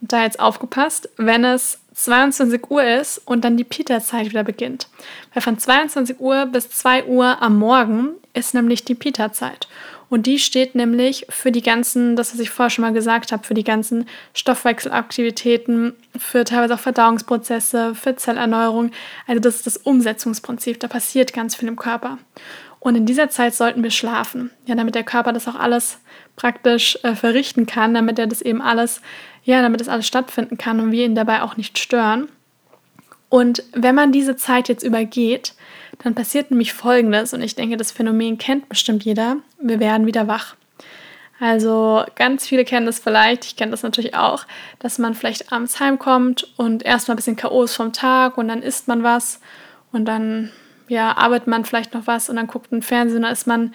und 0.00 0.12
da 0.12 0.22
jetzt 0.22 0.38
aufgepasst, 0.38 1.08
wenn 1.16 1.44
es 1.44 1.81
22 2.04 2.70
Uhr 2.70 2.82
ist 2.82 3.18
und 3.24 3.44
dann 3.44 3.56
die 3.56 3.64
Pita-Zeit 3.64 4.26
wieder 4.26 4.44
beginnt. 4.44 4.88
Weil 5.32 5.42
von 5.42 5.58
22 5.58 6.20
Uhr 6.20 6.46
bis 6.46 6.70
2 6.70 7.04
Uhr 7.04 7.40
am 7.40 7.58
Morgen 7.58 8.10
ist 8.34 8.54
nämlich 8.54 8.84
die 8.84 8.94
Pita-Zeit. 8.94 9.68
Und 10.08 10.26
die 10.26 10.38
steht 10.38 10.74
nämlich 10.74 11.26
für 11.30 11.50
die 11.50 11.62
ganzen, 11.62 12.16
das 12.16 12.34
was 12.34 12.40
ich 12.40 12.50
vorher 12.50 12.68
schon 12.68 12.82
mal 12.82 12.92
gesagt 12.92 13.32
habe, 13.32 13.46
für 13.46 13.54
die 13.54 13.64
ganzen 13.64 14.06
Stoffwechselaktivitäten, 14.34 15.94
für 16.18 16.44
teilweise 16.44 16.74
auch 16.74 16.80
Verdauungsprozesse, 16.80 17.94
für 17.94 18.14
Zellerneuerung. 18.16 18.90
Also 19.26 19.40
das 19.40 19.56
ist 19.56 19.66
das 19.66 19.76
Umsetzungsprinzip. 19.78 20.80
Da 20.80 20.88
passiert 20.88 21.32
ganz 21.32 21.54
viel 21.54 21.68
im 21.68 21.76
Körper. 21.76 22.18
Und 22.82 22.96
in 22.96 23.06
dieser 23.06 23.30
Zeit 23.30 23.54
sollten 23.54 23.82
wir 23.82 23.92
schlafen, 23.92 24.50
ja, 24.66 24.74
damit 24.74 24.96
der 24.96 25.04
Körper 25.04 25.32
das 25.32 25.46
auch 25.46 25.54
alles 25.54 26.00
praktisch 26.34 26.98
äh, 27.04 27.14
verrichten 27.14 27.66
kann, 27.66 27.94
damit 27.94 28.18
er 28.18 28.26
das 28.26 28.42
eben 28.42 28.60
alles 28.60 29.00
ja, 29.44 29.60
damit 29.62 29.80
das 29.80 29.88
alles 29.88 30.06
stattfinden 30.06 30.56
kann 30.56 30.80
und 30.80 30.92
wir 30.92 31.04
ihn 31.04 31.14
dabei 31.14 31.42
auch 31.42 31.56
nicht 31.56 31.78
stören. 31.78 32.28
Und 33.28 33.62
wenn 33.72 33.94
man 33.94 34.12
diese 34.12 34.36
Zeit 34.36 34.68
jetzt 34.68 34.82
übergeht, 34.82 35.54
dann 36.02 36.14
passiert 36.14 36.50
nämlich 36.50 36.74
Folgendes 36.74 37.32
und 37.32 37.42
ich 37.42 37.54
denke, 37.54 37.76
das 37.76 37.92
Phänomen 37.92 38.38
kennt 38.38 38.68
bestimmt 38.68 39.04
jeder. 39.04 39.36
Wir 39.60 39.80
werden 39.80 40.06
wieder 40.06 40.28
wach. 40.28 40.54
Also 41.40 42.04
ganz 42.14 42.46
viele 42.46 42.64
kennen 42.64 42.86
das 42.86 43.00
vielleicht, 43.00 43.44
ich 43.44 43.56
kenne 43.56 43.72
das 43.72 43.82
natürlich 43.82 44.14
auch, 44.14 44.46
dass 44.78 44.98
man 44.98 45.14
vielleicht 45.14 45.50
abends 45.50 45.80
heimkommt 45.80 46.52
und 46.56 46.84
erstmal 46.84 47.14
ein 47.14 47.16
bisschen 47.16 47.36
ist 47.36 47.74
vom 47.74 47.92
Tag 47.92 48.38
und 48.38 48.46
dann 48.46 48.62
isst 48.62 48.86
man 48.86 49.02
was 49.02 49.40
und 49.90 50.04
dann 50.04 50.52
ja, 50.92 51.16
arbeitet 51.16 51.48
man 51.48 51.64
vielleicht 51.64 51.94
noch 51.94 52.06
was 52.06 52.28
und 52.28 52.36
dann 52.36 52.46
guckt 52.46 52.70
ein 52.70 52.82
Fernsehen 52.82 53.16
und 53.16 53.22
dann 53.22 53.32
ist 53.32 53.46
man 53.46 53.72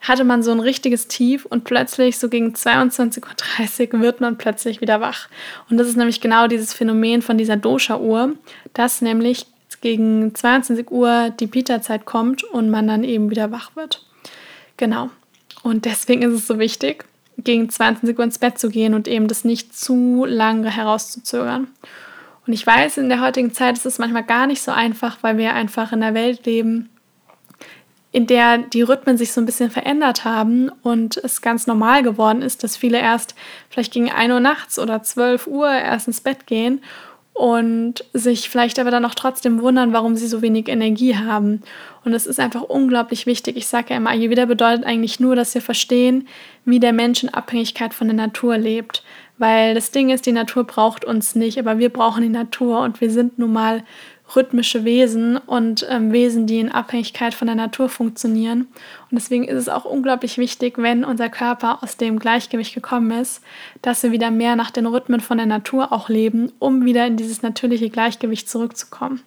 hatte 0.00 0.22
man 0.22 0.44
so 0.44 0.52
ein 0.52 0.60
richtiges 0.60 1.08
Tief 1.08 1.44
und 1.44 1.64
plötzlich 1.64 2.18
so 2.18 2.28
gegen 2.28 2.54
22.30 2.54 3.94
Uhr 3.94 4.00
wird 4.00 4.20
man 4.20 4.38
plötzlich 4.38 4.80
wieder 4.80 5.00
wach. 5.00 5.28
Und 5.68 5.76
das 5.76 5.88
ist 5.88 5.96
nämlich 5.96 6.20
genau 6.20 6.46
dieses 6.46 6.72
Phänomen 6.72 7.20
von 7.20 7.36
dieser 7.36 7.56
Dosha-Uhr, 7.56 8.34
dass 8.74 9.02
nämlich 9.02 9.46
gegen 9.80 10.32
22 10.36 10.92
Uhr 10.92 11.30
die 11.30 11.48
Pita-Zeit 11.48 12.04
kommt 12.04 12.44
und 12.44 12.70
man 12.70 12.86
dann 12.86 13.02
eben 13.02 13.28
wieder 13.30 13.50
wach 13.50 13.74
wird. 13.74 14.06
Genau. 14.76 15.10
Und 15.64 15.84
deswegen 15.84 16.22
ist 16.22 16.32
es 16.32 16.46
so 16.46 16.60
wichtig, 16.60 17.04
gegen 17.36 17.68
22 17.68 18.16
Uhr 18.16 18.24
ins 18.24 18.38
Bett 18.38 18.56
zu 18.58 18.68
gehen 18.68 18.94
und 18.94 19.08
eben 19.08 19.26
das 19.26 19.44
nicht 19.44 19.76
zu 19.76 20.24
lange 20.26 20.70
herauszuzögern. 20.70 21.66
Und 22.48 22.54
ich 22.54 22.66
weiß, 22.66 22.96
in 22.96 23.10
der 23.10 23.20
heutigen 23.20 23.52
Zeit 23.52 23.76
ist 23.76 23.84
es 23.84 23.98
manchmal 23.98 24.24
gar 24.24 24.46
nicht 24.46 24.62
so 24.62 24.72
einfach, 24.72 25.18
weil 25.20 25.36
wir 25.36 25.52
einfach 25.52 25.92
in 25.92 26.02
einer 26.02 26.14
Welt 26.14 26.46
leben, 26.46 26.88
in 28.10 28.26
der 28.26 28.56
die 28.56 28.80
Rhythmen 28.80 29.18
sich 29.18 29.32
so 29.32 29.42
ein 29.42 29.44
bisschen 29.44 29.70
verändert 29.70 30.24
haben 30.24 30.70
und 30.82 31.18
es 31.18 31.42
ganz 31.42 31.66
normal 31.66 32.02
geworden 32.02 32.40
ist, 32.40 32.64
dass 32.64 32.74
viele 32.74 33.00
erst 33.00 33.34
vielleicht 33.68 33.92
gegen 33.92 34.10
1 34.10 34.32
Uhr 34.32 34.40
nachts 34.40 34.78
oder 34.78 35.02
12 35.02 35.46
Uhr 35.46 35.70
erst 35.70 36.06
ins 36.06 36.22
Bett 36.22 36.46
gehen 36.46 36.80
und 37.34 38.02
sich 38.14 38.48
vielleicht 38.48 38.78
aber 38.78 38.90
dann 38.90 39.04
auch 39.04 39.14
trotzdem 39.14 39.60
wundern, 39.60 39.92
warum 39.92 40.16
sie 40.16 40.26
so 40.26 40.40
wenig 40.40 40.68
Energie 40.68 41.16
haben. 41.16 41.62
Und 42.02 42.14
es 42.14 42.26
ist 42.26 42.40
einfach 42.40 42.62
unglaublich 42.62 43.26
wichtig. 43.26 43.58
Ich 43.58 43.66
sage 43.66 43.90
ja 43.90 43.98
immer, 43.98 44.08
Ayurveda 44.10 44.46
bedeutet 44.46 44.86
eigentlich 44.86 45.20
nur, 45.20 45.36
dass 45.36 45.54
wir 45.54 45.60
verstehen, 45.60 46.26
wie 46.64 46.80
der 46.80 46.94
Mensch 46.94 47.22
in 47.22 47.28
Abhängigkeit 47.28 47.92
von 47.92 48.08
der 48.08 48.16
Natur 48.16 48.56
lebt. 48.56 49.04
Weil 49.38 49.74
das 49.74 49.92
Ding 49.92 50.10
ist, 50.10 50.26
die 50.26 50.32
Natur 50.32 50.64
braucht 50.64 51.04
uns 51.04 51.34
nicht, 51.34 51.58
aber 51.58 51.78
wir 51.78 51.90
brauchen 51.90 52.22
die 52.22 52.28
Natur 52.28 52.80
und 52.80 53.00
wir 53.00 53.10
sind 53.10 53.38
nun 53.38 53.52
mal 53.52 53.84
rhythmische 54.34 54.84
Wesen 54.84 55.36
und 55.36 55.86
ähm, 55.88 56.12
Wesen, 56.12 56.46
die 56.46 56.58
in 56.58 56.70
Abhängigkeit 56.70 57.34
von 57.34 57.46
der 57.46 57.54
Natur 57.56 57.88
funktionieren. 57.88 58.68
Und 59.10 59.14
deswegen 59.18 59.44
ist 59.44 59.56
es 59.56 59.68
auch 59.68 59.84
unglaublich 59.84 60.38
wichtig, 60.38 60.76
wenn 60.76 61.04
unser 61.04 61.28
Körper 61.28 61.82
aus 61.82 61.96
dem 61.96 62.18
Gleichgewicht 62.18 62.74
gekommen 62.74 63.10
ist, 63.10 63.42
dass 63.80 64.02
wir 64.02 64.12
wieder 64.12 64.30
mehr 64.30 64.56
nach 64.56 64.70
den 64.70 64.86
Rhythmen 64.86 65.20
von 65.20 65.38
der 65.38 65.46
Natur 65.46 65.92
auch 65.92 66.08
leben, 66.08 66.52
um 66.58 66.84
wieder 66.84 67.06
in 67.06 67.16
dieses 67.16 67.42
natürliche 67.42 67.88
Gleichgewicht 67.90 68.50
zurückzukommen. 68.50 69.22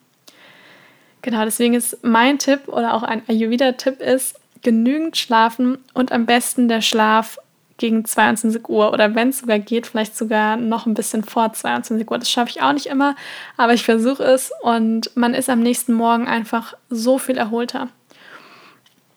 Genau, 1.23 1.43
deswegen 1.45 1.73
ist 1.73 2.03
mein 2.03 2.39
Tipp 2.39 2.67
oder 2.67 2.93
auch 2.93 3.03
ein 3.03 3.21
Ayurveda-Tipp 3.27 3.99
ist, 4.01 4.39
genügend 4.63 5.17
schlafen 5.17 5.77
und 5.93 6.11
am 6.11 6.25
besten 6.25 6.67
der 6.67 6.81
Schlaf 6.81 7.37
gegen 7.81 8.05
22 8.05 8.69
Uhr 8.69 8.93
oder 8.93 9.15
wenn 9.15 9.29
es 9.29 9.39
sogar 9.39 9.59
geht, 9.59 9.87
vielleicht 9.87 10.15
sogar 10.15 10.55
noch 10.55 10.85
ein 10.85 10.93
bisschen 10.93 11.23
vor 11.23 11.51
22 11.51 12.09
Uhr. 12.09 12.19
Das 12.19 12.29
schaffe 12.29 12.51
ich 12.51 12.61
auch 12.61 12.73
nicht 12.73 12.85
immer, 12.85 13.15
aber 13.57 13.73
ich 13.73 13.83
versuche 13.83 14.23
es 14.23 14.51
und 14.61 15.09
man 15.15 15.33
ist 15.33 15.49
am 15.49 15.61
nächsten 15.61 15.93
Morgen 15.93 16.27
einfach 16.27 16.75
so 16.89 17.17
viel 17.17 17.37
erholter. 17.37 17.89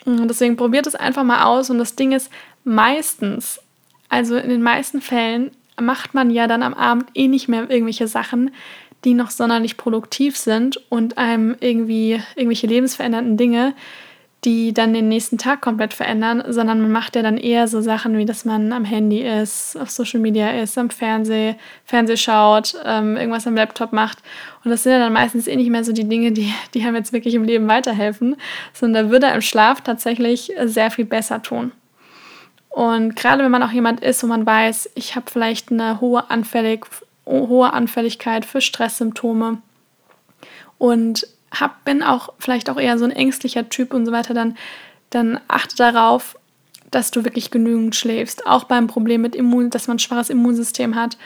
Und 0.06 0.28
deswegen 0.28 0.56
probiert 0.56 0.86
es 0.86 0.94
einfach 0.94 1.24
mal 1.24 1.44
aus 1.44 1.68
und 1.68 1.78
das 1.78 1.94
Ding 1.94 2.12
ist, 2.12 2.30
meistens, 2.64 3.60
also 4.08 4.36
in 4.36 4.48
den 4.48 4.62
meisten 4.62 5.02
Fällen, 5.02 5.50
macht 5.78 6.14
man 6.14 6.30
ja 6.30 6.46
dann 6.46 6.62
am 6.62 6.74
Abend 6.74 7.10
eh 7.14 7.28
nicht 7.28 7.48
mehr 7.48 7.68
irgendwelche 7.68 8.08
Sachen, 8.08 8.50
die 9.04 9.12
noch 9.12 9.30
sonderlich 9.30 9.76
produktiv 9.76 10.38
sind 10.38 10.80
und 10.88 11.18
einem 11.18 11.56
irgendwie 11.60 12.22
irgendwelche 12.34 12.66
lebensverändernden 12.66 13.36
Dinge, 13.36 13.74
die 14.44 14.74
dann 14.74 14.92
den 14.92 15.08
nächsten 15.08 15.38
Tag 15.38 15.62
komplett 15.62 15.94
verändern, 15.94 16.42
sondern 16.48 16.80
man 16.80 16.92
macht 16.92 17.16
ja 17.16 17.22
dann 17.22 17.38
eher 17.38 17.66
so 17.66 17.80
Sachen, 17.80 18.18
wie 18.18 18.26
dass 18.26 18.44
man 18.44 18.72
am 18.72 18.84
Handy 18.84 19.22
ist, 19.22 19.76
auf 19.76 19.90
Social 19.90 20.20
Media 20.20 20.50
ist, 20.50 20.76
am 20.76 20.90
Fernseh, 20.90 21.54
Fernseh 21.84 22.16
schaut, 22.16 22.74
ähm, 22.84 23.16
irgendwas 23.16 23.46
am 23.46 23.54
Laptop 23.54 23.92
macht. 23.92 24.18
Und 24.62 24.70
das 24.70 24.82
sind 24.82 24.92
ja 24.92 24.98
dann 24.98 25.12
meistens 25.12 25.46
eh 25.46 25.56
nicht 25.56 25.70
mehr 25.70 25.84
so 25.84 25.92
die 25.92 26.08
Dinge, 26.08 26.32
die, 26.32 26.52
die 26.74 26.82
einem 26.82 26.96
jetzt 26.96 27.12
wirklich 27.12 27.34
im 27.34 27.44
Leben 27.44 27.68
weiterhelfen, 27.68 28.36
sondern 28.74 29.06
da 29.06 29.10
würde 29.10 29.28
im 29.28 29.40
Schlaf 29.40 29.80
tatsächlich 29.80 30.52
sehr 30.64 30.90
viel 30.90 31.06
besser 31.06 31.42
tun. 31.42 31.72
Und 32.68 33.14
gerade 33.14 33.44
wenn 33.44 33.52
man 33.52 33.62
auch 33.62 33.70
jemand 33.70 34.00
ist, 34.00 34.22
wo 34.22 34.26
man 34.26 34.44
weiß, 34.44 34.90
ich 34.94 35.16
habe 35.16 35.30
vielleicht 35.30 35.70
eine 35.70 36.00
hohe, 36.00 36.28
Anfällig, 36.28 36.84
hohe 37.24 37.72
Anfälligkeit 37.72 38.44
für 38.44 38.60
Stresssymptome 38.60 39.58
und 40.76 41.26
hab, 41.60 41.84
bin 41.84 42.02
auch 42.02 42.32
vielleicht 42.38 42.70
auch 42.70 42.78
eher 42.78 42.98
so 42.98 43.04
ein 43.04 43.10
ängstlicher 43.10 43.68
Typ 43.68 43.94
und 43.94 44.06
so 44.06 44.12
weiter, 44.12 44.34
dann, 44.34 44.56
dann 45.10 45.40
achte 45.48 45.76
darauf, 45.76 46.36
dass 46.90 47.10
du 47.10 47.24
wirklich 47.24 47.50
genügend 47.50 47.96
schläfst. 47.96 48.46
Auch 48.46 48.64
beim 48.64 48.86
Problem 48.86 49.22
mit 49.22 49.34
Immun, 49.34 49.70
dass 49.70 49.88
man 49.88 49.96
ein 49.96 50.00
schwaches 50.00 50.30
Immunsystem 50.30 50.94
hat 50.94 51.18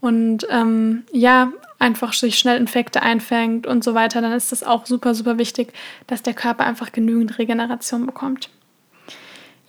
und 0.00 0.46
ähm, 0.50 1.04
ja, 1.12 1.52
einfach 1.78 2.12
sich 2.12 2.38
schnell 2.38 2.56
Infekte 2.56 3.02
einfängt 3.02 3.66
und 3.66 3.84
so 3.84 3.94
weiter, 3.94 4.20
dann 4.20 4.32
ist 4.32 4.52
das 4.52 4.62
auch 4.62 4.86
super, 4.86 5.14
super 5.14 5.38
wichtig, 5.38 5.72
dass 6.06 6.22
der 6.22 6.34
Körper 6.34 6.64
einfach 6.64 6.92
genügend 6.92 7.38
Regeneration 7.38 8.06
bekommt. 8.06 8.50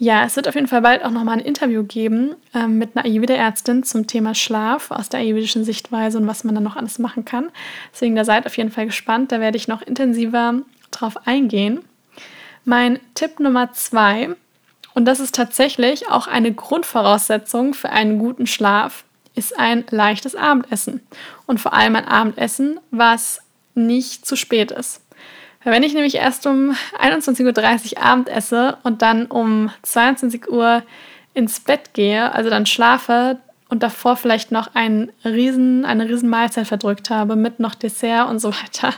Ja, 0.01 0.23
es 0.23 0.37
wird 0.37 0.47
auf 0.47 0.55
jeden 0.55 0.67
Fall 0.67 0.81
bald 0.81 1.03
auch 1.03 1.11
nochmal 1.11 1.39
ein 1.39 1.45
Interview 1.45 1.83
geben 1.83 2.33
ähm, 2.55 2.77
mit 2.77 2.95
einer 2.95 3.03
Ayurveda-Ärztin 3.03 3.83
zum 3.83 4.07
Thema 4.07 4.33
Schlaf 4.33 4.91
aus 4.91 5.09
der 5.09 5.19
ayurvedischen 5.19 5.65
Sichtweise 5.65 6.17
und 6.17 6.25
was 6.25 6.45
man 6.45 6.55
dann 6.55 6.63
noch 6.63 6.77
alles 6.77 6.99
machen 6.99 7.25
kann. 7.25 7.51
Deswegen, 7.91 8.15
da 8.15 8.23
seid 8.23 8.45
auf 8.45 8.55
jeden 8.55 8.71
Fall 8.71 8.85
gespannt. 8.85 9.33
Da 9.33 9.41
werde 9.41 9.57
ich 9.57 9.67
noch 9.67 9.81
intensiver 9.81 10.61
drauf 10.91 11.27
eingehen. 11.27 11.81
Mein 12.63 13.01
Tipp 13.13 13.41
Nummer 13.41 13.73
zwei, 13.73 14.29
und 14.93 15.03
das 15.03 15.19
ist 15.19 15.35
tatsächlich 15.35 16.09
auch 16.09 16.27
eine 16.27 16.53
Grundvoraussetzung 16.53 17.73
für 17.73 17.89
einen 17.89 18.19
guten 18.19 18.47
Schlaf, 18.47 19.03
ist 19.35 19.59
ein 19.59 19.83
leichtes 19.89 20.33
Abendessen. 20.33 21.01
Und 21.45 21.59
vor 21.59 21.73
allem 21.73 21.97
ein 21.97 22.07
Abendessen, 22.07 22.79
was 22.89 23.41
nicht 23.75 24.25
zu 24.25 24.37
spät 24.37 24.71
ist. 24.71 25.01
Wenn 25.63 25.83
ich 25.83 25.93
nämlich 25.93 26.15
erst 26.15 26.45
um 26.45 26.75
21.30 26.99 27.97
Uhr 27.97 28.03
Abend 28.03 28.29
esse 28.29 28.77
und 28.83 29.01
dann 29.01 29.25
um 29.25 29.69
22 29.83 30.49
Uhr 30.49 30.83
ins 31.33 31.59
Bett 31.59 31.93
gehe, 31.93 32.31
also 32.33 32.49
dann 32.49 32.65
schlafe 32.65 33.37
und 33.67 33.83
davor 33.83 34.15
vielleicht 34.15 34.51
noch 34.51 34.73
einen 34.73 35.11
riesen, 35.25 35.85
eine 35.85 36.07
riesen 36.07 36.29
Mahlzeit 36.29 36.67
verdrückt 36.67 37.09
habe 37.09 37.35
mit 37.35 37.59
noch 37.59 37.75
Dessert 37.75 38.29
und 38.29 38.39
so 38.39 38.53
weiter, 38.53 38.93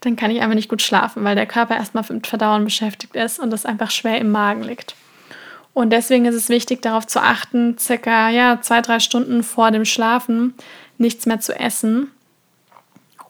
dann 0.00 0.14
kann 0.14 0.30
ich 0.30 0.40
einfach 0.40 0.54
nicht 0.54 0.68
gut 0.68 0.82
schlafen, 0.82 1.24
weil 1.24 1.34
der 1.34 1.46
Körper 1.46 1.76
erstmal 1.76 2.04
mit 2.10 2.26
Verdauen 2.26 2.64
beschäftigt 2.64 3.16
ist 3.16 3.40
und 3.40 3.52
es 3.52 3.66
einfach 3.66 3.90
schwer 3.90 4.18
im 4.18 4.30
Magen 4.30 4.62
liegt. 4.62 4.94
Und 5.72 5.90
deswegen 5.90 6.26
ist 6.26 6.34
es 6.34 6.48
wichtig, 6.48 6.82
darauf 6.82 7.06
zu 7.06 7.20
achten, 7.20 7.78
circa 7.78 8.30
ja, 8.30 8.60
zwei, 8.60 8.82
drei 8.82 9.00
Stunden 9.00 9.42
vor 9.42 9.70
dem 9.70 9.84
Schlafen 9.84 10.54
nichts 10.98 11.26
mehr 11.26 11.40
zu 11.40 11.58
essen 11.58 12.10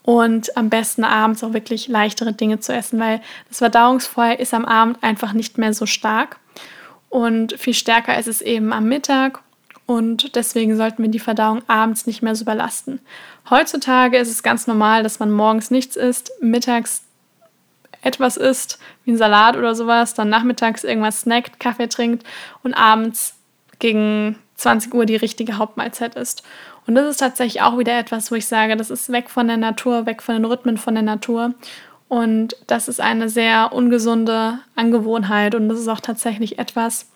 und 0.09 0.57
am 0.57 0.71
besten 0.71 1.05
abends 1.05 1.45
auch 1.45 1.53
wirklich 1.53 1.87
leichtere 1.87 2.33
Dinge 2.33 2.61
zu 2.61 2.73
essen, 2.73 2.99
weil 2.99 3.21
das 3.51 3.59
Verdauungsfeuer 3.59 4.39
ist 4.39 4.55
am 4.55 4.65
Abend 4.65 4.97
einfach 5.03 5.35
nicht 5.35 5.59
mehr 5.59 5.75
so 5.75 5.85
stark 5.85 6.39
und 7.11 7.53
viel 7.59 7.75
stärker 7.75 8.19
ist 8.19 8.27
es 8.27 8.41
eben 8.41 8.73
am 8.73 8.89
Mittag 8.89 9.43
und 9.85 10.35
deswegen 10.35 10.79
sollten 10.79 11.03
wir 11.03 11.11
die 11.11 11.19
Verdauung 11.19 11.61
abends 11.69 12.07
nicht 12.07 12.23
mehr 12.23 12.35
so 12.35 12.45
überlasten. 12.45 13.01
Heutzutage 13.51 14.17
ist 14.17 14.31
es 14.31 14.43
ganz 14.43 14.67
normal, 14.67 15.03
dass 15.03 15.19
man 15.19 15.31
morgens 15.31 15.71
nichts 15.71 15.95
isst, 15.95 16.33
mittags 16.41 17.03
etwas 18.01 18.39
isst, 18.39 18.79
wie 19.05 19.13
ein 19.13 19.19
Salat 19.19 19.59
oder 19.59 19.75
sowas, 19.75 20.15
dann 20.15 20.31
nachmittags 20.31 20.85
irgendwas 20.85 21.21
snackt, 21.21 21.61
Kaffee 21.61 21.89
trinkt 21.89 22.25
und 22.63 22.73
abends 22.73 23.35
gegen 23.79 24.39
20 24.57 24.95
Uhr 24.95 25.05
die 25.05 25.17
richtige 25.17 25.59
Hauptmahlzeit 25.59 26.15
isst. 26.15 26.45
Und 26.89 26.95
das 26.95 27.07
ist 27.07 27.19
tatsächlich 27.19 27.61
auch 27.61 27.77
wieder 27.77 27.99
etwas, 27.99 28.31
wo 28.31 28.35
ich 28.35 28.47
sage, 28.47 28.75
das 28.75 28.89
ist 28.89 29.13
weg 29.13 29.29
von 29.29 29.47
der 29.47 29.59
Natur, 29.59 30.07
weg 30.07 30.23
von 30.23 30.35
den 30.35 30.47
Rhythmen 30.47 30.79
von 30.79 30.95
der 30.95 31.03
Natur. 31.03 31.53
Und 32.09 32.57
das 32.67 32.89
ist 32.89 32.99
eine 32.99 33.29
sehr 33.29 33.75
ungesunde 33.75 34.61
Angewohnheit. 34.75 35.55
Und 35.55 35.69
das 35.69 35.81
ist 35.81 35.89
auch 35.89 36.01
tatsächlich 36.01 36.59
etwas, 36.59 37.11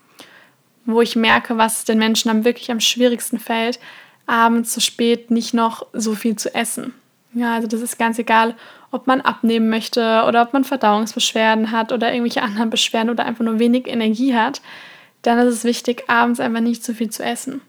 wo 0.85 1.01
ich 1.01 1.17
merke, 1.17 1.57
was 1.57 1.87
den 1.87 1.99
Menschen 1.99 2.31
am 2.31 2.45
wirklich 2.45 2.71
am 2.71 2.81
schwierigsten 2.81 3.39
fällt, 3.39 3.81
abends 4.27 4.75
zu 4.75 4.83
spät 4.83 5.31
nicht 5.31 5.55
noch 5.55 5.87
so 5.95 6.15
viel 6.15 6.37
zu 6.37 6.55
essen. 6.55 6.93
Ja, 7.33 7.55
also 7.55 7.67
das 7.67 7.81
ist 7.81 7.99
ganz 7.99 8.19
egal, 8.19 8.55
ob 8.91 9.07
man 9.07 9.23
abnehmen 9.23 9.71
möchte 9.71 10.25
oder 10.29 10.43
ob 10.43 10.53
man 10.53 10.65
Verdauungsbeschwerden 10.65 11.71
hat 11.71 11.93
oder 11.93 12.13
irgendwelche 12.13 12.43
anderen 12.43 12.69
Beschwerden 12.69 13.09
oder 13.09 13.25
einfach 13.25 13.47
nur 13.47 13.59
wenig 13.59 13.87
Energie 13.87 14.35
hat, 14.35 14.61
dann 15.23 15.39
ist 15.39 15.55
es 15.55 15.65
wichtig, 15.65 16.11
abends 16.11 16.41
einfach 16.41 16.61
nicht 16.61 16.85
zu 16.85 16.93
viel 16.93 17.09
zu 17.09 17.25
essen. 17.25 17.63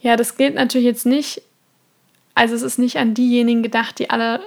Ja, 0.00 0.16
das 0.16 0.36
gilt 0.36 0.54
natürlich 0.54 0.86
jetzt 0.86 1.06
nicht, 1.06 1.42
also 2.34 2.54
es 2.54 2.62
ist 2.62 2.78
nicht 2.78 2.98
an 2.98 3.14
diejenigen 3.14 3.62
gedacht, 3.62 3.98
die 3.98 4.10
alle 4.10 4.40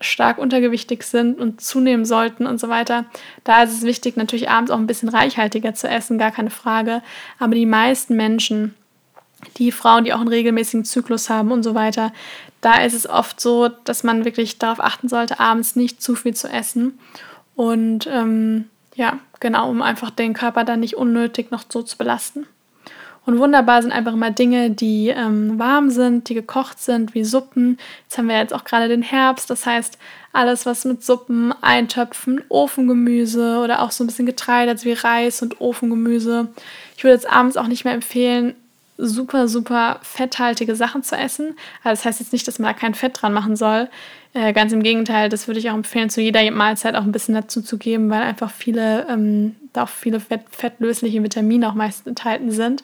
stark 0.00 0.38
untergewichtig 0.38 1.02
sind 1.04 1.38
und 1.38 1.60
zunehmen 1.60 2.04
sollten 2.04 2.46
und 2.46 2.60
so 2.60 2.68
weiter. 2.68 3.06
Da 3.44 3.62
ist 3.62 3.72
es 3.72 3.82
wichtig, 3.82 4.16
natürlich 4.16 4.50
abends 4.50 4.70
auch 4.70 4.78
ein 4.78 4.86
bisschen 4.86 5.08
reichhaltiger 5.08 5.74
zu 5.74 5.88
essen, 5.88 6.18
gar 6.18 6.32
keine 6.32 6.50
Frage. 6.50 7.02
Aber 7.38 7.54
die 7.54 7.66
meisten 7.66 8.16
Menschen, 8.16 8.74
die 9.56 9.72
Frauen, 9.72 10.04
die 10.04 10.12
auch 10.12 10.20
einen 10.20 10.28
regelmäßigen 10.28 10.84
Zyklus 10.84 11.30
haben 11.30 11.50
und 11.50 11.62
so 11.62 11.74
weiter, 11.74 12.12
da 12.60 12.82
ist 12.82 12.94
es 12.94 13.08
oft 13.08 13.40
so, 13.40 13.68
dass 13.68 14.02
man 14.02 14.24
wirklich 14.24 14.58
darauf 14.58 14.80
achten 14.80 15.08
sollte, 15.08 15.40
abends 15.40 15.76
nicht 15.76 16.02
zu 16.02 16.14
viel 16.14 16.34
zu 16.34 16.48
essen 16.48 16.98
Und 17.54 18.06
ähm, 18.06 18.66
ja, 18.94 19.18
genau, 19.40 19.70
um 19.70 19.82
einfach 19.82 20.10
den 20.10 20.34
Körper 20.34 20.64
dann 20.64 20.80
nicht 20.80 20.96
unnötig 20.96 21.50
noch 21.50 21.64
so 21.68 21.82
zu 21.82 21.96
belasten. 21.96 22.46
Und 23.26 23.40
wunderbar 23.40 23.82
sind 23.82 23.90
einfach 23.90 24.12
immer 24.12 24.30
Dinge, 24.30 24.70
die 24.70 25.08
ähm, 25.08 25.58
warm 25.58 25.90
sind, 25.90 26.28
die 26.28 26.34
gekocht 26.34 26.80
sind, 26.80 27.12
wie 27.14 27.24
Suppen. 27.24 27.76
Jetzt 28.04 28.16
haben 28.16 28.28
wir 28.28 28.38
jetzt 28.38 28.54
auch 28.54 28.62
gerade 28.62 28.88
den 28.88 29.02
Herbst, 29.02 29.50
das 29.50 29.66
heißt, 29.66 29.98
alles, 30.32 30.64
was 30.64 30.84
mit 30.84 31.02
Suppen, 31.02 31.52
Eintöpfen, 31.60 32.42
Ofengemüse 32.48 33.58
oder 33.58 33.82
auch 33.82 33.90
so 33.90 34.04
ein 34.04 34.06
bisschen 34.06 34.26
Getreide, 34.26 34.70
also 34.70 34.84
wie 34.84 34.92
Reis 34.92 35.42
und 35.42 35.60
Ofengemüse. 35.60 36.48
Ich 36.96 37.02
würde 37.02 37.14
jetzt 37.14 37.28
abends 37.28 37.56
auch 37.56 37.66
nicht 37.66 37.84
mehr 37.84 37.94
empfehlen, 37.94 38.54
super, 38.98 39.48
super 39.48 40.00
fetthaltige 40.02 40.74
Sachen 40.74 41.02
zu 41.02 41.16
essen. 41.16 41.56
Also 41.82 42.00
das 42.00 42.04
heißt 42.04 42.20
jetzt 42.20 42.32
nicht, 42.32 42.46
dass 42.48 42.58
man 42.58 42.72
da 42.72 42.78
kein 42.78 42.94
Fett 42.94 43.20
dran 43.20 43.32
machen 43.32 43.56
soll. 43.56 43.88
Äh, 44.32 44.52
ganz 44.52 44.72
im 44.72 44.82
Gegenteil, 44.82 45.28
das 45.28 45.46
würde 45.46 45.60
ich 45.60 45.70
auch 45.70 45.74
empfehlen, 45.74 46.10
zu 46.10 46.20
jeder 46.20 46.50
Mahlzeit 46.50 46.94
auch 46.94 47.02
ein 47.02 47.12
bisschen 47.12 47.34
dazu 47.34 47.62
zu 47.62 47.78
geben, 47.78 48.10
weil 48.10 48.22
einfach 48.22 48.50
viele, 48.50 49.06
ähm, 49.08 49.56
da 49.72 49.84
auch 49.84 49.88
viele 49.88 50.20
fett, 50.20 50.42
fettlösliche 50.50 51.22
Vitamine 51.22 51.68
auch 51.68 51.74
meist 51.74 52.06
enthalten 52.06 52.50
sind 52.50 52.82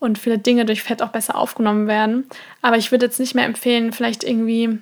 und 0.00 0.18
viele 0.18 0.38
Dinge 0.38 0.64
durch 0.64 0.82
Fett 0.82 1.02
auch 1.02 1.10
besser 1.10 1.36
aufgenommen 1.36 1.86
werden. 1.86 2.26
Aber 2.62 2.76
ich 2.76 2.90
würde 2.90 3.06
jetzt 3.06 3.20
nicht 3.20 3.34
mehr 3.34 3.46
empfehlen, 3.46 3.92
vielleicht 3.92 4.24
irgendwie 4.24 4.78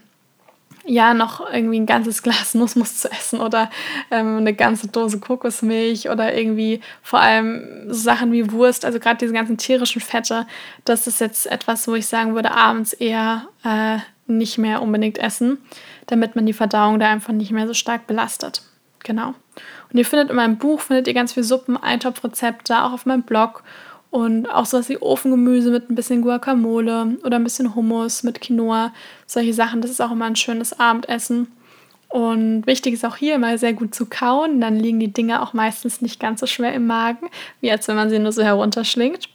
ja 0.86 1.14
noch 1.14 1.40
irgendwie 1.52 1.78
ein 1.78 1.86
ganzes 1.86 2.22
Glas 2.22 2.54
Nussmus 2.54 2.98
zu 2.98 3.10
essen 3.10 3.40
oder 3.40 3.70
ähm, 4.10 4.38
eine 4.38 4.54
ganze 4.54 4.88
Dose 4.88 5.18
Kokosmilch 5.18 6.08
oder 6.08 6.34
irgendwie 6.34 6.80
vor 7.02 7.20
allem 7.20 7.88
so 7.88 7.94
Sachen 7.94 8.32
wie 8.32 8.50
Wurst, 8.52 8.84
also 8.84 8.98
gerade 8.98 9.18
diese 9.18 9.32
ganzen 9.32 9.58
tierischen 9.58 10.00
Fette, 10.00 10.46
das 10.84 11.06
ist 11.06 11.20
jetzt 11.20 11.46
etwas, 11.46 11.86
wo 11.88 11.94
ich 11.94 12.06
sagen 12.06 12.34
würde, 12.34 12.52
abends 12.52 12.92
eher 12.92 13.48
äh, 13.64 13.98
nicht 14.26 14.58
mehr 14.58 14.82
unbedingt 14.82 15.18
essen, 15.18 15.58
damit 16.06 16.36
man 16.36 16.46
die 16.46 16.52
Verdauung 16.52 16.98
da 16.98 17.10
einfach 17.10 17.32
nicht 17.32 17.52
mehr 17.52 17.66
so 17.66 17.74
stark 17.74 18.06
belastet. 18.06 18.62
Genau. 19.04 19.34
Und 19.92 19.98
ihr 19.98 20.04
findet 20.04 20.30
in 20.30 20.36
meinem 20.36 20.58
Buch, 20.58 20.80
findet 20.80 21.06
ihr 21.06 21.14
ganz 21.14 21.32
viele 21.32 21.44
Suppen, 21.44 21.76
Eintopfrezepte, 21.76 22.82
auch 22.82 22.92
auf 22.92 23.06
meinem 23.06 23.22
Blog 23.22 23.62
und 24.10 24.48
auch 24.48 24.66
sowas 24.66 24.88
wie 24.88 24.98
Ofengemüse 24.98 25.70
mit 25.70 25.90
ein 25.90 25.94
bisschen 25.94 26.22
Guacamole 26.22 27.18
oder 27.24 27.36
ein 27.36 27.44
bisschen 27.44 27.74
Hummus 27.74 28.22
mit 28.22 28.40
Quinoa. 28.40 28.92
Solche 29.26 29.52
Sachen, 29.52 29.80
das 29.80 29.90
ist 29.90 30.00
auch 30.00 30.12
immer 30.12 30.26
ein 30.26 30.36
schönes 30.36 30.78
Abendessen. 30.78 31.48
Und 32.08 32.66
wichtig 32.66 32.94
ist 32.94 33.04
auch 33.04 33.16
hier 33.16 33.34
immer 33.34 33.58
sehr 33.58 33.72
gut 33.72 33.94
zu 33.94 34.06
kauen. 34.06 34.60
Dann 34.60 34.76
liegen 34.76 35.00
die 35.00 35.12
Dinge 35.12 35.42
auch 35.42 35.52
meistens 35.52 36.00
nicht 36.00 36.20
ganz 36.20 36.40
so 36.40 36.46
schwer 36.46 36.72
im 36.72 36.86
Magen, 36.86 37.28
wie 37.60 37.70
als 37.70 37.88
wenn 37.88 37.96
man 37.96 38.08
sie 38.08 38.18
nur 38.18 38.32
so 38.32 38.42
herunterschlingt. 38.42 39.28